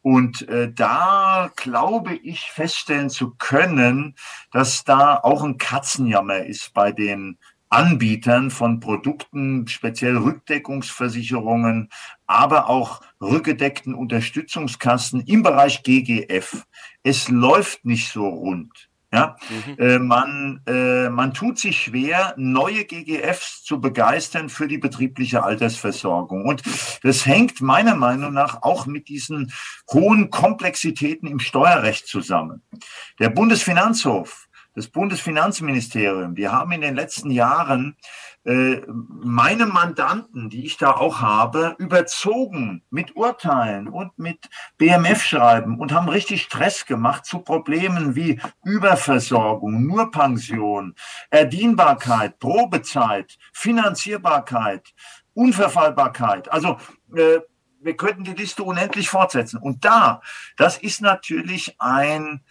[0.00, 4.14] Und äh, da glaube ich feststellen zu können,
[4.52, 11.90] dass da auch ein Katzenjammer ist bei den Anbietern von Produkten, speziell Rückdeckungsversicherungen,
[12.26, 16.64] aber auch rückgedeckten Unterstützungskassen im Bereich GGF.
[17.02, 18.88] Es läuft nicht so rund.
[19.12, 19.78] Ja, mhm.
[19.78, 26.44] äh, man, äh, man tut sich schwer, neue GGFs zu begeistern für die betriebliche Altersversorgung.
[26.44, 26.62] Und
[27.02, 29.52] das hängt meiner Meinung nach auch mit diesen
[29.92, 32.62] hohen Komplexitäten im Steuerrecht zusammen.
[33.20, 34.45] Der Bundesfinanzhof
[34.76, 37.96] das Bundesfinanzministerium, die haben in den letzten Jahren
[38.44, 45.92] äh, meine Mandanten, die ich da auch habe, überzogen mit Urteilen und mit BMF-Schreiben und
[45.92, 50.94] haben richtig Stress gemacht zu Problemen wie Überversorgung, nur Pension,
[51.30, 54.92] Erdienbarkeit, Probezeit, Finanzierbarkeit,
[55.32, 56.52] Unverfallbarkeit.
[56.52, 56.76] Also
[57.16, 57.40] äh,
[57.80, 59.58] wir könnten die Liste unendlich fortsetzen.
[59.58, 60.20] Und da,
[60.58, 62.42] das ist natürlich ein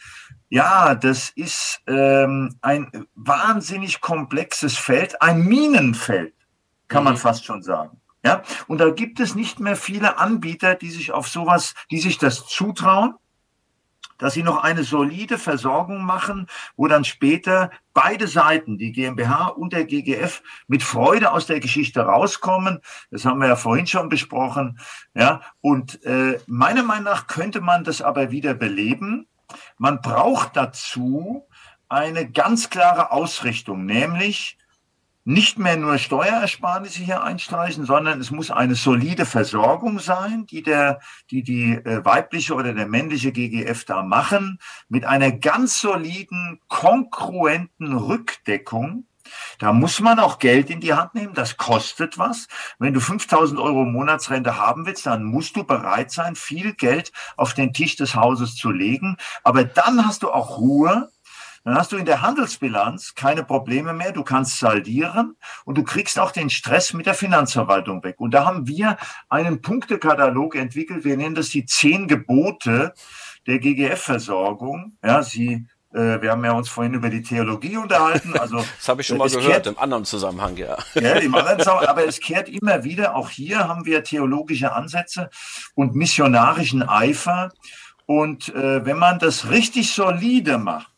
[0.49, 6.33] ja, das ist ähm, ein wahnsinnig komplexes Feld, ein Minenfeld,
[6.87, 7.05] kann mhm.
[7.05, 7.99] man fast schon sagen.
[8.23, 12.17] Ja, und da gibt es nicht mehr viele Anbieter, die sich auf sowas, die sich
[12.17, 13.13] das zutrauen,
[14.17, 19.73] dass sie noch eine solide Versorgung machen, wo dann später beide Seiten, die GmbH und
[19.73, 22.79] der GGF, mit Freude aus der Geschichte rauskommen.
[23.11, 24.79] Das haben wir ja vorhin schon besprochen.
[25.13, 29.27] Ja, und äh, meiner Meinung nach könnte man das aber wieder beleben
[29.77, 31.47] man braucht dazu
[31.89, 34.57] eine ganz klare Ausrichtung, nämlich
[35.27, 40.99] nicht mehr nur Steuerersparnisse hier einstreichen, sondern es muss eine solide Versorgung sein, die der,
[41.31, 47.97] die die äh, weibliche oder der männliche GGF da machen, mit einer ganz soliden, konkurrenten
[47.97, 49.07] Rückdeckung
[49.59, 51.33] da muss man auch Geld in die Hand nehmen.
[51.33, 52.47] Das kostet was.
[52.79, 57.53] Wenn du 5000 Euro Monatsrente haben willst, dann musst du bereit sein, viel Geld auf
[57.53, 59.17] den Tisch des Hauses zu legen.
[59.43, 61.09] Aber dann hast du auch Ruhe.
[61.63, 64.11] Dann hast du in der Handelsbilanz keine Probleme mehr.
[64.11, 65.35] Du kannst saldieren
[65.65, 68.19] und du kriegst auch den Stress mit der Finanzverwaltung weg.
[68.19, 68.97] Und da haben wir
[69.29, 71.05] einen Punktekatalog entwickelt.
[71.05, 72.93] Wir nennen das die zehn Gebote
[73.47, 74.95] der GGF-Versorgung.
[75.03, 78.37] Ja, sie äh, wir haben ja uns vorhin über die Theologie unterhalten.
[78.37, 80.77] Also, das habe ich schon mal gehört, kehrt, im anderen Zusammenhang, ja.
[80.95, 85.29] ja im anderen Zusammenhang, aber es kehrt immer wieder, auch hier haben wir theologische Ansätze
[85.73, 87.51] und missionarischen Eifer.
[88.05, 90.91] Und äh, wenn man das richtig solide macht,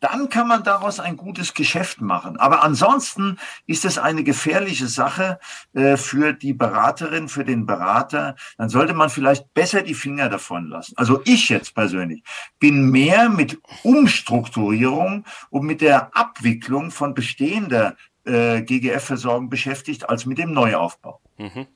[0.00, 2.36] dann kann man daraus ein gutes Geschäft machen.
[2.38, 5.38] Aber ansonsten ist es eine gefährliche Sache
[5.74, 8.36] äh, für die Beraterin, für den Berater.
[8.56, 10.94] Dann sollte man vielleicht besser die Finger davon lassen.
[10.96, 12.22] Also ich jetzt persönlich
[12.58, 20.38] bin mehr mit Umstrukturierung und mit der Abwicklung von bestehender äh, GGF-Versorgung beschäftigt als mit
[20.38, 21.20] dem Neuaufbau.
[21.38, 21.66] Mhm.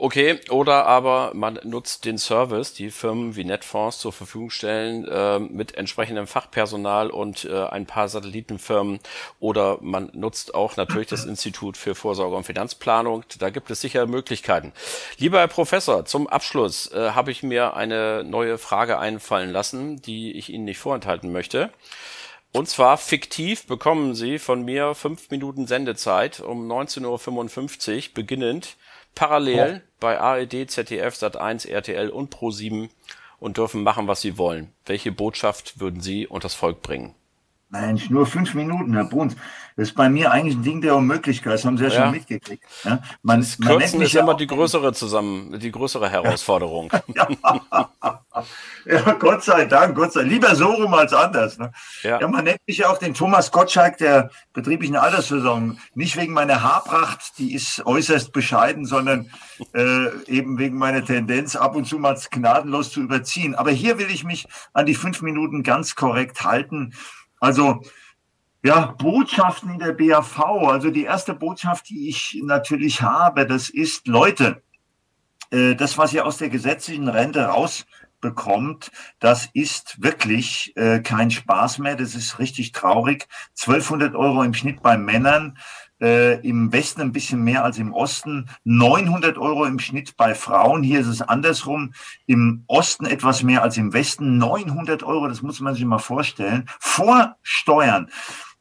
[0.00, 5.40] Okay, oder aber man nutzt den Service, die Firmen wie Netfonds zur Verfügung stellen, äh,
[5.40, 9.00] mit entsprechendem Fachpersonal und äh, ein paar Satellitenfirmen.
[9.40, 13.24] Oder man nutzt auch natürlich das Institut für Vorsorge und Finanzplanung.
[13.40, 14.72] Da gibt es sicher Möglichkeiten.
[15.18, 20.30] Lieber Herr Professor, zum Abschluss äh, habe ich mir eine neue Frage einfallen lassen, die
[20.38, 21.72] ich Ihnen nicht vorenthalten möchte.
[22.52, 28.76] Und zwar fiktiv bekommen Sie von mir fünf Minuten Sendezeit um 19.55 Uhr beginnend
[29.18, 29.88] parallel oh.
[29.98, 32.88] bei ARD, ZDF, Sat1, RTL und Pro7
[33.40, 34.72] und dürfen machen, was sie wollen.
[34.86, 37.14] Welche Botschaft würden Sie und das Volk bringen?
[37.70, 39.36] Mensch, nur fünf Minuten, Herr Bruns.
[39.78, 41.52] Das ist bei mir eigentlich ein Ding der Unmöglichkeit.
[41.52, 42.02] Das haben Sie ja, ja.
[42.02, 42.64] schon mitgekriegt.
[42.82, 46.90] Ja, man, das man Kürzen ist immer die größere zusammen, die größere Herausforderung.
[47.14, 47.28] ja.
[48.84, 50.32] ja, Gott sei Dank, Gott sei Dank.
[50.32, 51.58] Lieber so rum als anders.
[51.58, 51.70] Ne?
[52.02, 52.20] Ja.
[52.20, 55.78] ja, man nennt mich ja auch den Thomas Gottschalk der betrieblichen Altersversorgung.
[55.94, 59.30] Nicht wegen meiner Haarpracht, die ist äußerst bescheiden, sondern
[59.74, 63.54] äh, eben wegen meiner Tendenz, ab und zu mal gnadenlos zu überziehen.
[63.54, 66.94] Aber hier will ich mich an die fünf Minuten ganz korrekt halten.
[67.40, 67.82] Also
[68.64, 70.38] ja, Botschaften in der BAV.
[70.40, 74.62] Also die erste Botschaft, die ich natürlich habe, das ist, Leute,
[75.50, 81.78] äh, das, was ihr aus der gesetzlichen Rente rausbekommt, das ist wirklich äh, kein Spaß
[81.78, 81.96] mehr.
[81.96, 83.28] Das ist richtig traurig.
[83.60, 85.58] 1200 Euro im Schnitt bei Männern,
[86.00, 90.82] äh, im Westen ein bisschen mehr als im Osten, 900 Euro im Schnitt bei Frauen.
[90.82, 91.92] Hier ist es andersrum,
[92.26, 96.68] im Osten etwas mehr als im Westen, 900 Euro, das muss man sich mal vorstellen,
[96.78, 98.10] vor Steuern.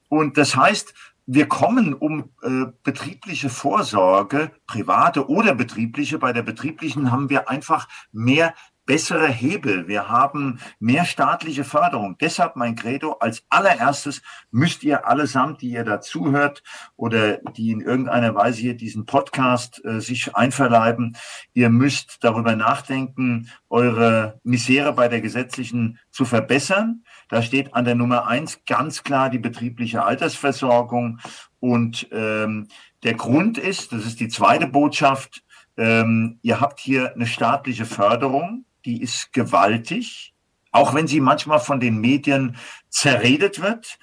[0.10, 0.94] Und das heißt,
[1.30, 6.20] wir kommen um äh, betriebliche Vorsorge, private oder betriebliche.
[6.20, 8.54] Bei der betrieblichen haben wir einfach mehr
[8.88, 12.18] bessere Hebel, wir haben mehr staatliche Förderung.
[12.20, 16.64] Deshalb mein Credo, als allererstes müsst ihr allesamt, die ihr dazuhört
[16.96, 21.18] oder die in irgendeiner Weise hier diesen Podcast äh, sich einverleiben,
[21.54, 27.04] ihr müsst darüber nachdenken, eure Misere bei der gesetzlichen zu verbessern.
[27.28, 31.20] Da steht an der Nummer eins ganz klar die betriebliche Altersversorgung.
[31.60, 32.70] Und ähm,
[33.04, 35.44] der Grund ist, das ist die zweite Botschaft,
[35.76, 40.34] ähm, ihr habt hier eine staatliche Förderung die ist gewaltig,
[40.72, 42.56] auch wenn sie manchmal von den Medien
[42.90, 44.00] zerredet wird.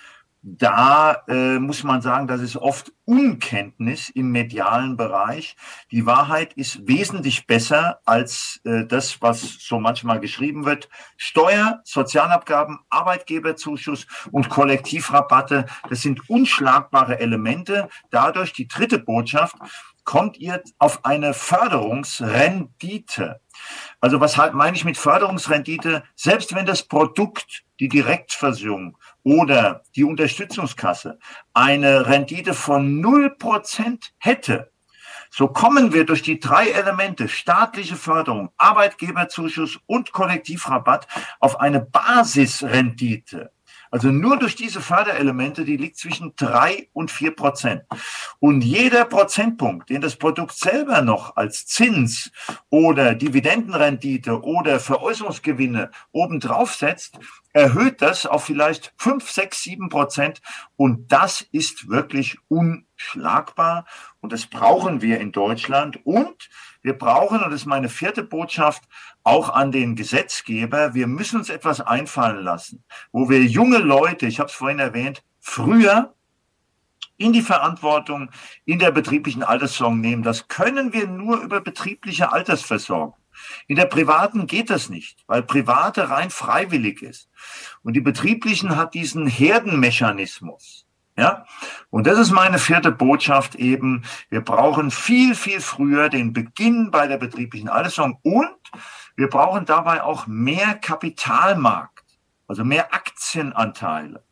[0.46, 5.56] Da äh, muss man sagen, das ist oft Unkenntnis im medialen Bereich.
[5.90, 10.90] Die Wahrheit ist wesentlich besser als äh, das, was so manchmal geschrieben wird.
[11.16, 17.88] Steuer, Sozialabgaben, Arbeitgeberzuschuss und Kollektivrabatte, das sind unschlagbare Elemente.
[18.10, 19.56] Dadurch die dritte Botschaft,
[20.04, 23.40] kommt ihr auf eine Förderungsrendite.
[24.00, 26.04] Also was halt meine ich mit Förderungsrendite?
[26.14, 31.18] Selbst wenn das Produkt, die Direktversicherung oder die Unterstützungskasse
[31.52, 34.70] eine Rendite von null Prozent hätte,
[35.30, 41.08] so kommen wir durch die drei Elemente staatliche Förderung, Arbeitgeberzuschuss und Kollektivrabatt
[41.40, 43.50] auf eine Basisrendite
[43.94, 47.82] also nur durch diese Förderelemente, die liegt zwischen drei und vier Prozent.
[48.40, 52.32] Und jeder Prozentpunkt, den das Produkt selber noch als Zins
[52.70, 57.20] oder Dividendenrendite oder Veräußerungsgewinne obendrauf setzt,
[57.52, 60.42] erhöht das auf vielleicht fünf, sechs, sieben Prozent.
[60.74, 62.38] Und das ist wirklich
[62.94, 63.86] unschlagbar.
[64.20, 65.98] Und das brauchen wir in Deutschland.
[66.04, 66.48] Und
[66.82, 68.82] wir brauchen, und das ist meine vierte Botschaft,
[69.22, 74.38] auch an den Gesetzgeber, wir müssen uns etwas einfallen lassen, wo wir junge Leute, ich
[74.38, 76.14] habe es vorhin erwähnt, früher
[77.16, 78.30] in die Verantwortung
[78.64, 80.22] in der betrieblichen Altersversorgung nehmen.
[80.22, 83.14] Das können wir nur über betriebliche Altersversorgung.
[83.66, 87.28] In der privaten geht das nicht, weil private rein freiwillig ist.
[87.82, 90.83] Und die betrieblichen hat diesen Herdenmechanismus.
[91.16, 91.46] Ja,
[91.90, 94.02] und das ist meine vierte Botschaft eben.
[94.30, 98.56] Wir brauchen viel, viel früher den Beginn bei der betrieblichen Altersversorgung und
[99.14, 102.04] wir brauchen dabei auch mehr Kapitalmarkt,
[102.48, 104.24] also mehr Aktienanteile.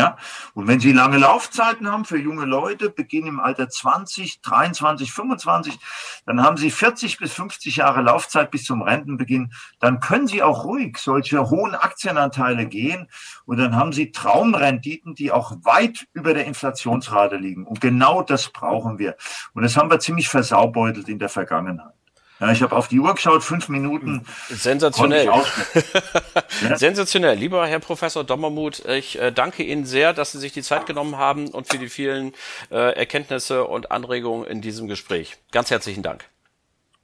[0.00, 0.16] Ja?
[0.54, 5.78] Und wenn Sie lange Laufzeiten haben für junge Leute, beginnen im Alter 20, 23, 25,
[6.24, 10.64] dann haben Sie 40 bis 50 Jahre Laufzeit bis zum Rentenbeginn, dann können Sie auch
[10.64, 13.08] ruhig solche hohen Aktienanteile gehen
[13.44, 17.66] und dann haben Sie Traumrenditen, die auch weit über der Inflationsrate liegen.
[17.66, 19.16] Und genau das brauchen wir.
[19.52, 21.99] Und das haben wir ziemlich versaubeutelt in der Vergangenheit.
[22.40, 24.24] Ja, ich habe auf die Uhr geschaut, fünf Minuten.
[24.48, 25.26] Sensationell.
[26.68, 26.76] ja?
[26.76, 27.36] Sensationell.
[27.36, 31.18] Lieber Herr Professor Dommermuth, ich äh, danke Ihnen sehr, dass Sie sich die Zeit genommen
[31.18, 32.32] haben und für die vielen
[32.70, 35.36] äh, Erkenntnisse und Anregungen in diesem Gespräch.
[35.52, 36.24] Ganz herzlichen Dank.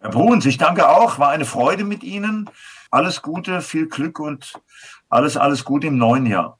[0.01, 1.19] Herr Bruns, ich danke auch.
[1.19, 2.49] War eine Freude mit Ihnen.
[2.91, 4.55] Alles Gute, viel Glück und
[5.11, 6.59] alles, alles Gute im neuen Jahr.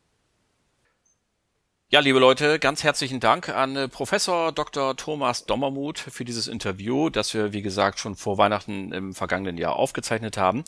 [1.89, 4.97] Ja, liebe Leute, ganz herzlichen Dank an äh, Professor Dr.
[4.97, 9.77] Thomas Dommermuth für dieses Interview, das wir, wie gesagt, schon vor Weihnachten im vergangenen Jahr
[9.77, 10.65] aufgezeichnet haben.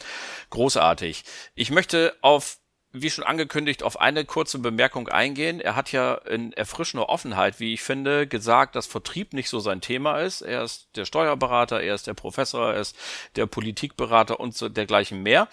[0.51, 1.25] Großartig.
[1.57, 2.59] Ich möchte auf
[2.93, 5.61] wie schon angekündigt, auf eine kurze Bemerkung eingehen.
[5.61, 9.81] Er hat ja in erfrischender Offenheit, wie ich finde, gesagt, dass Vertrieb nicht so sein
[9.81, 10.41] Thema ist.
[10.41, 12.97] Er ist der Steuerberater, er ist der Professor, er ist
[13.35, 15.49] der Politikberater und so dergleichen mehr.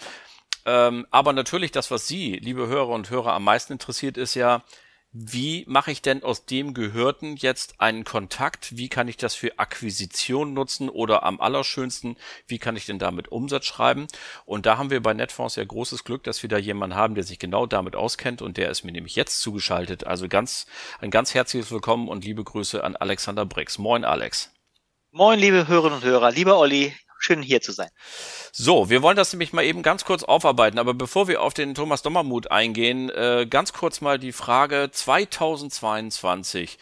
[0.64, 4.62] Ähm, aber natürlich das, was Sie, liebe Hörer und Hörer, am meisten interessiert, ist ja,
[5.12, 8.76] wie mache ich denn aus dem Gehörten jetzt einen Kontakt?
[8.76, 13.28] Wie kann ich das für Akquisition nutzen oder am allerschönsten, wie kann ich denn damit
[13.28, 14.08] Umsatz schreiben?
[14.44, 17.24] Und da haben wir bei Netfonds ja großes Glück, dass wir da jemanden haben, der
[17.24, 20.06] sich genau damit auskennt und der ist mir nämlich jetzt zugeschaltet.
[20.06, 20.66] Also ganz,
[21.00, 23.78] ein ganz herzliches Willkommen und liebe Grüße an Alexander Brix.
[23.78, 24.52] Moin, Alex.
[25.12, 26.30] Moin, liebe Hörerinnen und Hörer.
[26.30, 27.90] Lieber Olli, schön hier zu sein.
[28.52, 31.74] So, wir wollen das nämlich mal eben ganz kurz aufarbeiten, aber bevor wir auf den
[31.74, 36.78] Thomas Dommermuth eingehen, äh, ganz kurz mal die Frage 2022.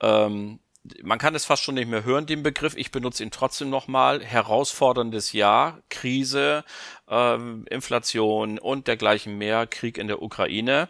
[0.00, 0.58] Ähm,
[1.02, 2.76] man kann es fast schon nicht mehr hören, den Begriff.
[2.76, 4.22] Ich benutze ihn trotzdem nochmal.
[4.22, 6.64] Herausforderndes Jahr, Krise,
[7.08, 10.88] ähm, Inflation und dergleichen mehr, Krieg in der Ukraine.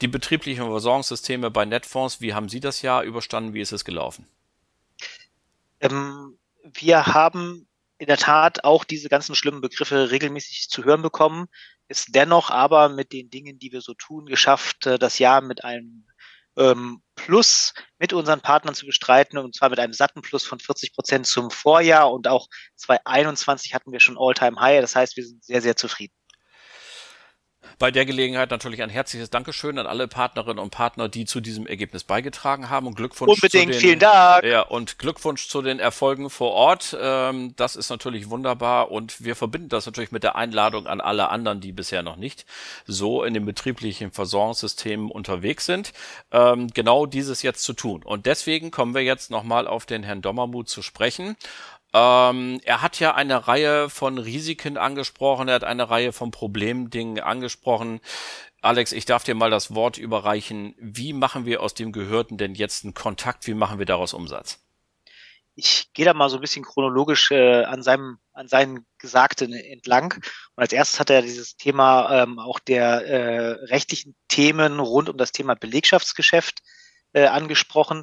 [0.00, 3.54] Die betrieblichen Versorgungssysteme bei Netfonds, wie haben Sie das Jahr überstanden?
[3.54, 4.26] Wie ist es gelaufen?
[5.80, 6.36] Ähm,
[6.72, 11.46] wir haben in der Tat auch diese ganzen schlimmen Begriffe regelmäßig zu hören bekommen,
[11.88, 15.64] ist dennoch aber mit den Dingen, die wir so tun, geschafft, äh, das Jahr mit
[15.64, 16.06] einem
[16.56, 20.94] ähm, Plus mit unseren Partnern zu bestreiten und zwar mit einem satten Plus von 40
[20.94, 24.80] Prozent zum Vorjahr und auch 2021 hatten wir schon All-Time High.
[24.80, 26.14] Das heißt, wir sind sehr, sehr zufrieden.
[27.78, 31.66] Bei der Gelegenheit natürlich ein herzliches Dankeschön an alle Partnerinnen und Partner, die zu diesem
[31.66, 34.44] Ergebnis beigetragen haben und Glückwunsch Unbedingt, zu den, vielen Dank.
[34.44, 36.96] Ja, und Glückwunsch zu den Erfolgen vor Ort.
[37.00, 41.30] Ähm, das ist natürlich wunderbar und wir verbinden das natürlich mit der Einladung an alle
[41.30, 42.46] anderen, die bisher noch nicht
[42.86, 45.92] so in den betrieblichen Versorgungssystemen unterwegs sind,
[46.32, 48.02] ähm, genau dieses jetzt zu tun.
[48.02, 51.36] Und deswegen kommen wir jetzt nochmal auf den Herrn Dommermuth zu sprechen.
[51.94, 57.22] Ähm, er hat ja eine Reihe von Risiken angesprochen, er hat eine Reihe von Problemdingen
[57.22, 58.00] angesprochen.
[58.60, 60.74] Alex, ich darf dir mal das Wort überreichen.
[60.78, 63.46] Wie machen wir aus dem Gehörten denn jetzt einen Kontakt?
[63.46, 64.58] Wie machen wir daraus Umsatz?
[65.54, 70.14] Ich gehe da mal so ein bisschen chronologisch äh, an seinem an seinen Gesagten entlang.
[70.14, 75.16] Und als erstes hat er dieses Thema ähm, auch der äh, rechtlichen Themen rund um
[75.16, 76.60] das Thema Belegschaftsgeschäft
[77.12, 78.02] äh, angesprochen.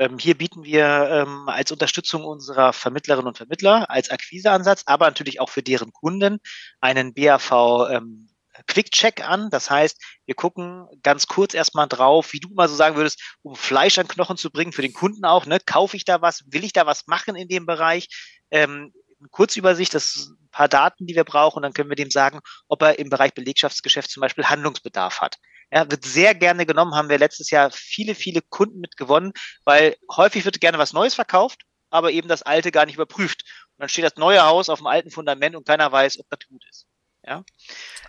[0.00, 5.40] Ähm, hier bieten wir ähm, als Unterstützung unserer Vermittlerinnen und Vermittler als Akquiseansatz, aber natürlich
[5.40, 6.38] auch für deren Kunden
[6.80, 8.30] einen BAV ähm,
[8.66, 9.50] Quick Check an.
[9.50, 13.54] Das heißt, wir gucken ganz kurz erstmal drauf, wie du mal so sagen würdest, um
[13.54, 15.44] Fleisch an Knochen zu bringen für den Kunden auch.
[15.44, 15.58] Ne?
[15.60, 16.44] Kaufe ich da was?
[16.46, 18.08] Will ich da was machen in dem Bereich?
[18.50, 18.94] Ähm,
[19.30, 22.80] Kurzübersicht, das sind ein paar Daten, die wir brauchen, dann können wir dem sagen, ob
[22.80, 25.36] er im Bereich Belegschaftsgeschäft zum Beispiel Handlungsbedarf hat.
[25.72, 29.32] Ja, wird sehr gerne genommen, haben wir letztes Jahr viele, viele Kunden mit gewonnen,
[29.64, 33.42] weil häufig wird gerne was Neues verkauft, aber eben das Alte gar nicht überprüft.
[33.76, 36.40] Und dann steht das neue Haus auf dem alten Fundament und keiner weiß, ob das
[36.48, 36.86] gut ist.
[37.26, 37.44] Ja.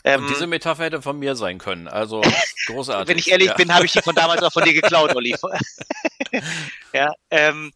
[0.03, 1.87] Ähm, diese Metapher hätte von mir sein können.
[1.87, 2.21] Also
[2.67, 3.07] großartig.
[3.07, 3.53] Wenn ich ehrlich ja.
[3.55, 5.35] bin, habe ich die von damals auch von dir geklaut, Olli.
[6.93, 7.71] ja, ähm,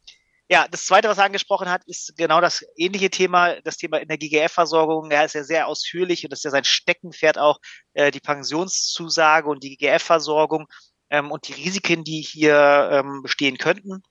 [0.50, 4.08] ja, das zweite, was er angesprochen hat, ist genau das ähnliche Thema, das Thema in
[4.08, 5.10] der GGF-Versorgung.
[5.10, 7.60] Er ist ja sehr ausführlich und das ist ja sein Steckenpferd auch,
[7.93, 10.68] äh, die Pensionszusage und die GGF-Versorgung
[11.10, 14.04] ähm, und die Risiken, die hier ähm, bestehen könnten.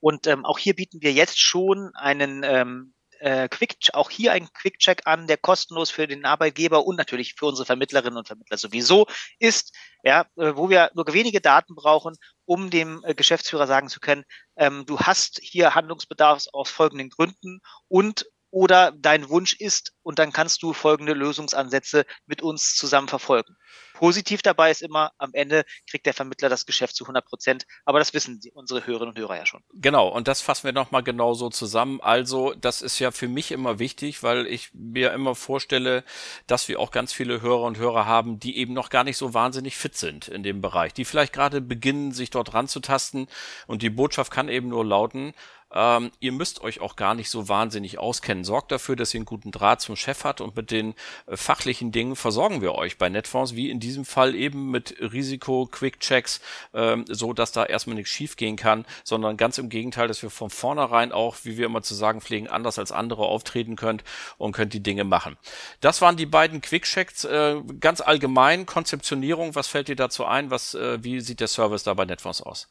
[0.00, 4.52] Und ähm, auch hier bieten wir jetzt schon einen ähm, äh, Quick, auch hier ein
[4.52, 9.06] Quick-Check an, der kostenlos für den Arbeitgeber und natürlich für unsere Vermittlerinnen und Vermittler sowieso
[9.38, 14.00] ist, ja, äh, wo wir nur wenige Daten brauchen, um dem äh, Geschäftsführer sagen zu
[14.00, 14.24] können,
[14.56, 20.30] ähm, du hast hier Handlungsbedarf aus folgenden Gründen und oder dein Wunsch ist und dann
[20.30, 23.56] kannst du folgende Lösungsansätze mit uns zusammen verfolgen.
[23.94, 27.98] Positiv dabei ist immer, am Ende kriegt der Vermittler das Geschäft zu 100 Prozent, aber
[27.98, 29.62] das wissen unsere Hörerinnen und Hörer ja schon.
[29.74, 32.00] Genau, und das fassen wir nochmal genau so zusammen.
[32.02, 36.04] Also, das ist ja für mich immer wichtig, weil ich mir immer vorstelle,
[36.46, 39.32] dass wir auch ganz viele Hörer und Hörer haben, die eben noch gar nicht so
[39.32, 43.28] wahnsinnig fit sind in dem Bereich, die vielleicht gerade beginnen, sich dort ranzutasten
[43.66, 45.32] und die Botschaft kann eben nur lauten,
[45.72, 48.44] Ähm, ihr müsst euch auch gar nicht so wahnsinnig auskennen.
[48.44, 50.94] Sorgt dafür, dass ihr einen guten Draht zum Chef habt und mit den
[51.26, 56.40] äh, fachlichen Dingen versorgen wir euch bei Netfonds, wie in diesem Fall eben mit Risiko-Quick-Checks,
[56.74, 60.50] ähm, so dass da erstmal nichts schiefgehen kann, sondern ganz im Gegenteil, dass wir von
[60.50, 64.04] vornherein auch, wie wir immer zu sagen pflegen, anders als andere auftreten könnt
[64.38, 65.36] und könnt die Dinge machen.
[65.80, 67.24] Das waren die beiden Quick-Checks.
[67.24, 70.50] Äh, ganz allgemein, Konzeptionierung, was fällt dir dazu ein?
[70.50, 72.68] Was, äh, wie sieht der Service da bei Netfonds aus?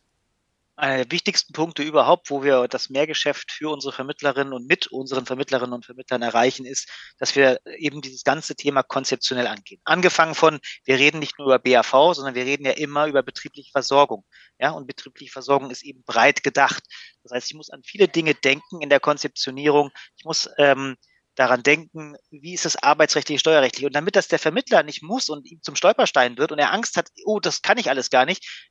[0.82, 5.28] Einer der wichtigsten Punkte überhaupt, wo wir das Mehrgeschäft für unsere Vermittlerinnen und mit unseren
[5.28, 9.80] Vermittlerinnen und Vermittlern erreichen, ist, dass wir eben dieses ganze Thema konzeptionell angehen.
[9.84, 13.72] Angefangen von, wir reden nicht nur über BAV, sondern wir reden ja immer über betriebliche
[13.72, 14.26] Versorgung.
[14.60, 16.84] Ja, und betriebliche Versorgung ist eben breit gedacht.
[17.22, 19.92] Das heißt, ich muss an viele Dinge denken in der Konzeptionierung.
[20.18, 20.98] Ich muss ähm,
[21.36, 23.86] daran denken, wie ist es arbeitsrechtlich, steuerrechtlich.
[23.86, 26.98] Und damit das der Vermittler nicht muss und ihm zum Stolperstein wird und er Angst
[26.98, 28.70] hat, oh, das kann ich alles gar nicht,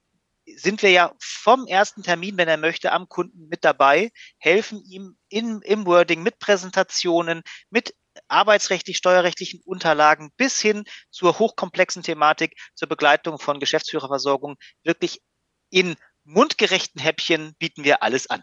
[0.56, 5.16] sind wir ja vom ersten Termin, wenn er möchte, am Kunden mit dabei, helfen ihm
[5.28, 7.94] in, im Wording mit Präsentationen, mit
[8.28, 14.56] arbeitsrechtlich, steuerrechtlichen Unterlagen bis hin zur hochkomplexen Thematik, zur Begleitung von Geschäftsführerversorgung.
[14.82, 15.20] Wirklich
[15.70, 18.42] in mundgerechten Häppchen bieten wir alles an.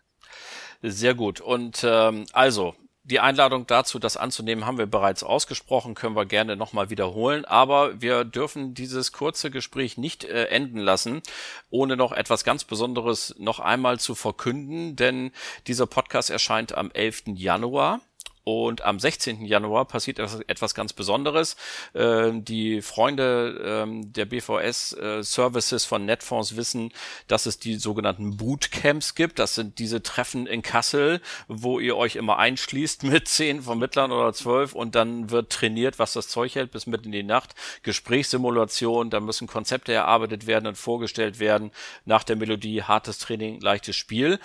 [0.81, 1.41] Sehr gut.
[1.41, 2.75] Und ähm, also,
[3.09, 7.45] die Einladung dazu, das anzunehmen, haben wir bereits ausgesprochen, können wir gerne nochmal wiederholen.
[7.45, 11.21] Aber wir dürfen dieses kurze Gespräch nicht äh, enden lassen,
[11.69, 14.97] ohne noch etwas ganz Besonderes noch einmal zu verkünden.
[14.97, 15.31] Denn
[15.67, 17.23] dieser Podcast erscheint am 11.
[17.35, 18.01] Januar.
[18.47, 19.43] Und am 16.
[19.43, 21.57] Januar passiert etwas ganz Besonderes.
[21.93, 26.93] Ähm, die Freunde ähm, der BVS äh, Services von Netfonds wissen,
[27.27, 29.39] dass es die sogenannten Bootcamps gibt.
[29.39, 31.19] Das sind diese Treffen in Kassel,
[31.49, 36.13] wo ihr euch immer einschließt mit zehn Vermittlern oder zwölf und dann wird trainiert, was
[36.13, 37.53] das Zeug hält bis mitten in die Nacht.
[37.83, 41.71] Gesprächssimulation, da müssen Konzepte erarbeitet werden und vorgestellt werden.
[42.05, 44.39] Nach der Melodie hartes Training, leichtes Spiel.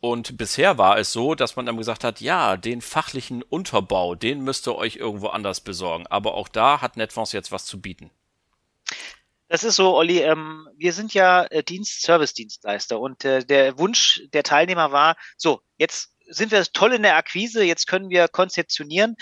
[0.00, 4.40] Und bisher war es so, dass man dann gesagt hat, ja, den fachlichen Unterbau, den
[4.40, 6.06] müsst ihr euch irgendwo anders besorgen.
[6.06, 8.10] Aber auch da hat Netfonds jetzt was zu bieten.
[9.48, 14.22] Das ist so, Olli, ähm, wir sind ja äh, Dienst, Service-Dienstleister und äh, der Wunsch
[14.34, 19.16] der Teilnehmer war, so, jetzt sind wir toll in der Akquise, jetzt können wir konzeptionieren,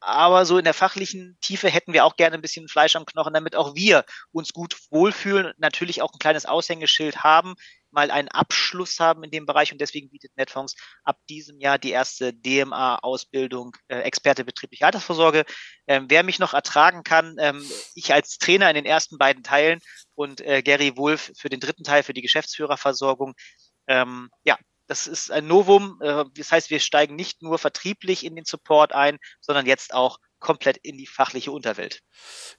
[0.00, 3.32] aber so in der fachlichen Tiefe hätten wir auch gerne ein bisschen Fleisch am Knochen,
[3.32, 7.54] damit auch wir uns gut wohlfühlen, natürlich auch ein kleines Aushängeschild haben,
[7.92, 11.90] mal einen Abschluss haben in dem Bereich und deswegen bietet Netfonds ab diesem Jahr die
[11.90, 15.44] erste DMA-Ausbildung äh, Experte betriebliche Altersvorsorge.
[15.86, 17.64] Ähm, wer mich noch ertragen kann, ähm,
[17.94, 19.80] ich als Trainer in den ersten beiden Teilen
[20.14, 23.34] und äh, Gary Wolf für den dritten Teil für die Geschäftsführerversorgung.
[23.86, 24.58] Ähm, ja,
[24.92, 25.98] das ist ein Novum.
[26.02, 30.18] Äh, das heißt, wir steigen nicht nur vertrieblich in den Support ein, sondern jetzt auch
[30.38, 32.02] komplett in die fachliche Unterwelt.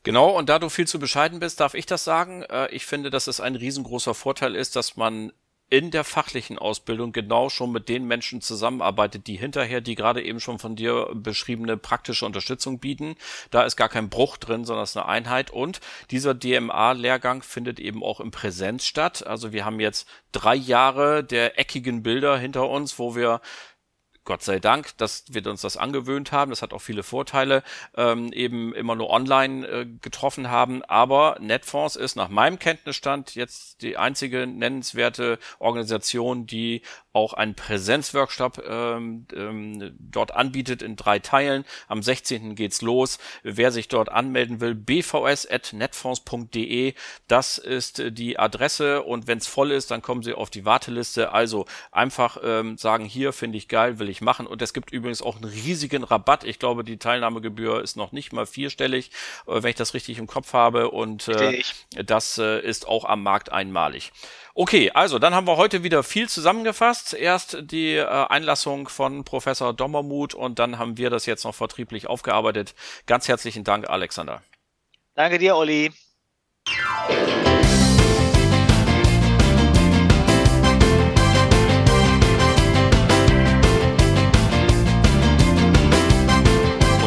[0.01, 2.41] Genau, und da du viel zu bescheiden bist, darf ich das sagen.
[2.43, 5.31] Äh, ich finde, dass es ein riesengroßer Vorteil ist, dass man
[5.73, 10.39] in der fachlichen Ausbildung genau schon mit den Menschen zusammenarbeitet, die hinterher die gerade eben
[10.39, 13.15] schon von dir beschriebene praktische Unterstützung bieten.
[13.49, 15.49] Da ist gar kein Bruch drin, sondern es ist eine Einheit.
[15.49, 15.79] Und
[16.11, 19.25] dieser DMA-Lehrgang findet eben auch im Präsenz statt.
[19.25, 23.41] Also wir haben jetzt drei Jahre der eckigen Bilder hinter uns, wo wir
[24.25, 26.51] Gott sei Dank, dass wir uns das angewöhnt haben.
[26.51, 27.63] Das hat auch viele Vorteile,
[27.95, 30.83] ähm, eben immer nur online äh, getroffen haben.
[30.83, 36.81] Aber Netfonds ist nach meinem Kenntnisstand jetzt die einzige nennenswerte Organisation, die
[37.13, 41.63] auch einen Präsenzworkshop ähm, ähm, dort anbietet in drei Teilen.
[41.87, 42.55] Am 16.
[42.55, 43.19] geht's los.
[43.43, 46.95] Wer sich dort anmelden will, bvs.netfonds.de,
[47.27, 51.31] das ist die Adresse und wenn es voll ist, dann kommen Sie auf die Warteliste.
[51.31, 54.47] Also einfach ähm, sagen, hier finde ich geil, will ich machen.
[54.47, 56.43] Und es gibt übrigens auch einen riesigen Rabatt.
[56.43, 59.11] Ich glaube, die Teilnahmegebühr ist noch nicht mal vierstellig,
[59.47, 60.89] äh, wenn ich das richtig im Kopf habe.
[60.89, 61.61] Und äh,
[61.91, 64.11] das äh, ist auch am Markt einmalig.
[64.55, 67.02] Okay, also dann haben wir heute wieder viel zusammengefasst.
[67.11, 72.07] Erst die äh, Einlassung von Professor Dommermuth und dann haben wir das jetzt noch vertrieblich
[72.07, 72.73] aufgearbeitet.
[73.05, 74.41] Ganz herzlichen Dank, Alexander.
[75.15, 75.91] Danke dir, Olli.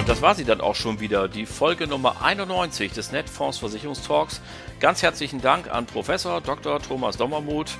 [0.06, 4.40] das war sie dann auch schon wieder, die Folge Nummer 91 des Netfonds Versicherungstalks.
[4.78, 6.80] Ganz herzlichen Dank an Professor Dr.
[6.80, 7.76] Thomas Dommermuth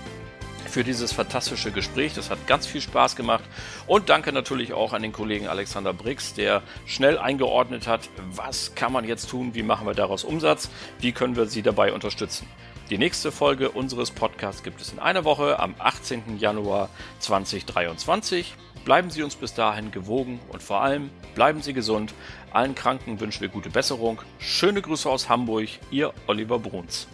[0.77, 2.13] für dieses fantastische Gespräch.
[2.13, 3.45] Das hat ganz viel Spaß gemacht.
[3.87, 8.93] Und danke natürlich auch an den Kollegen Alexander Brix, der schnell eingeordnet hat, was kann
[8.93, 10.69] man jetzt tun, wie machen wir daraus Umsatz,
[10.99, 12.47] wie können wir Sie dabei unterstützen.
[12.91, 16.37] Die nächste Folge unseres Podcasts gibt es in einer Woche am 18.
[16.39, 18.55] Januar 2023.
[18.85, 22.13] Bleiben Sie uns bis dahin gewogen und vor allem bleiben Sie gesund.
[22.53, 24.21] Allen Kranken wünschen wir gute Besserung.
[24.39, 27.09] Schöne Grüße aus Hamburg, Ihr Oliver Bruns.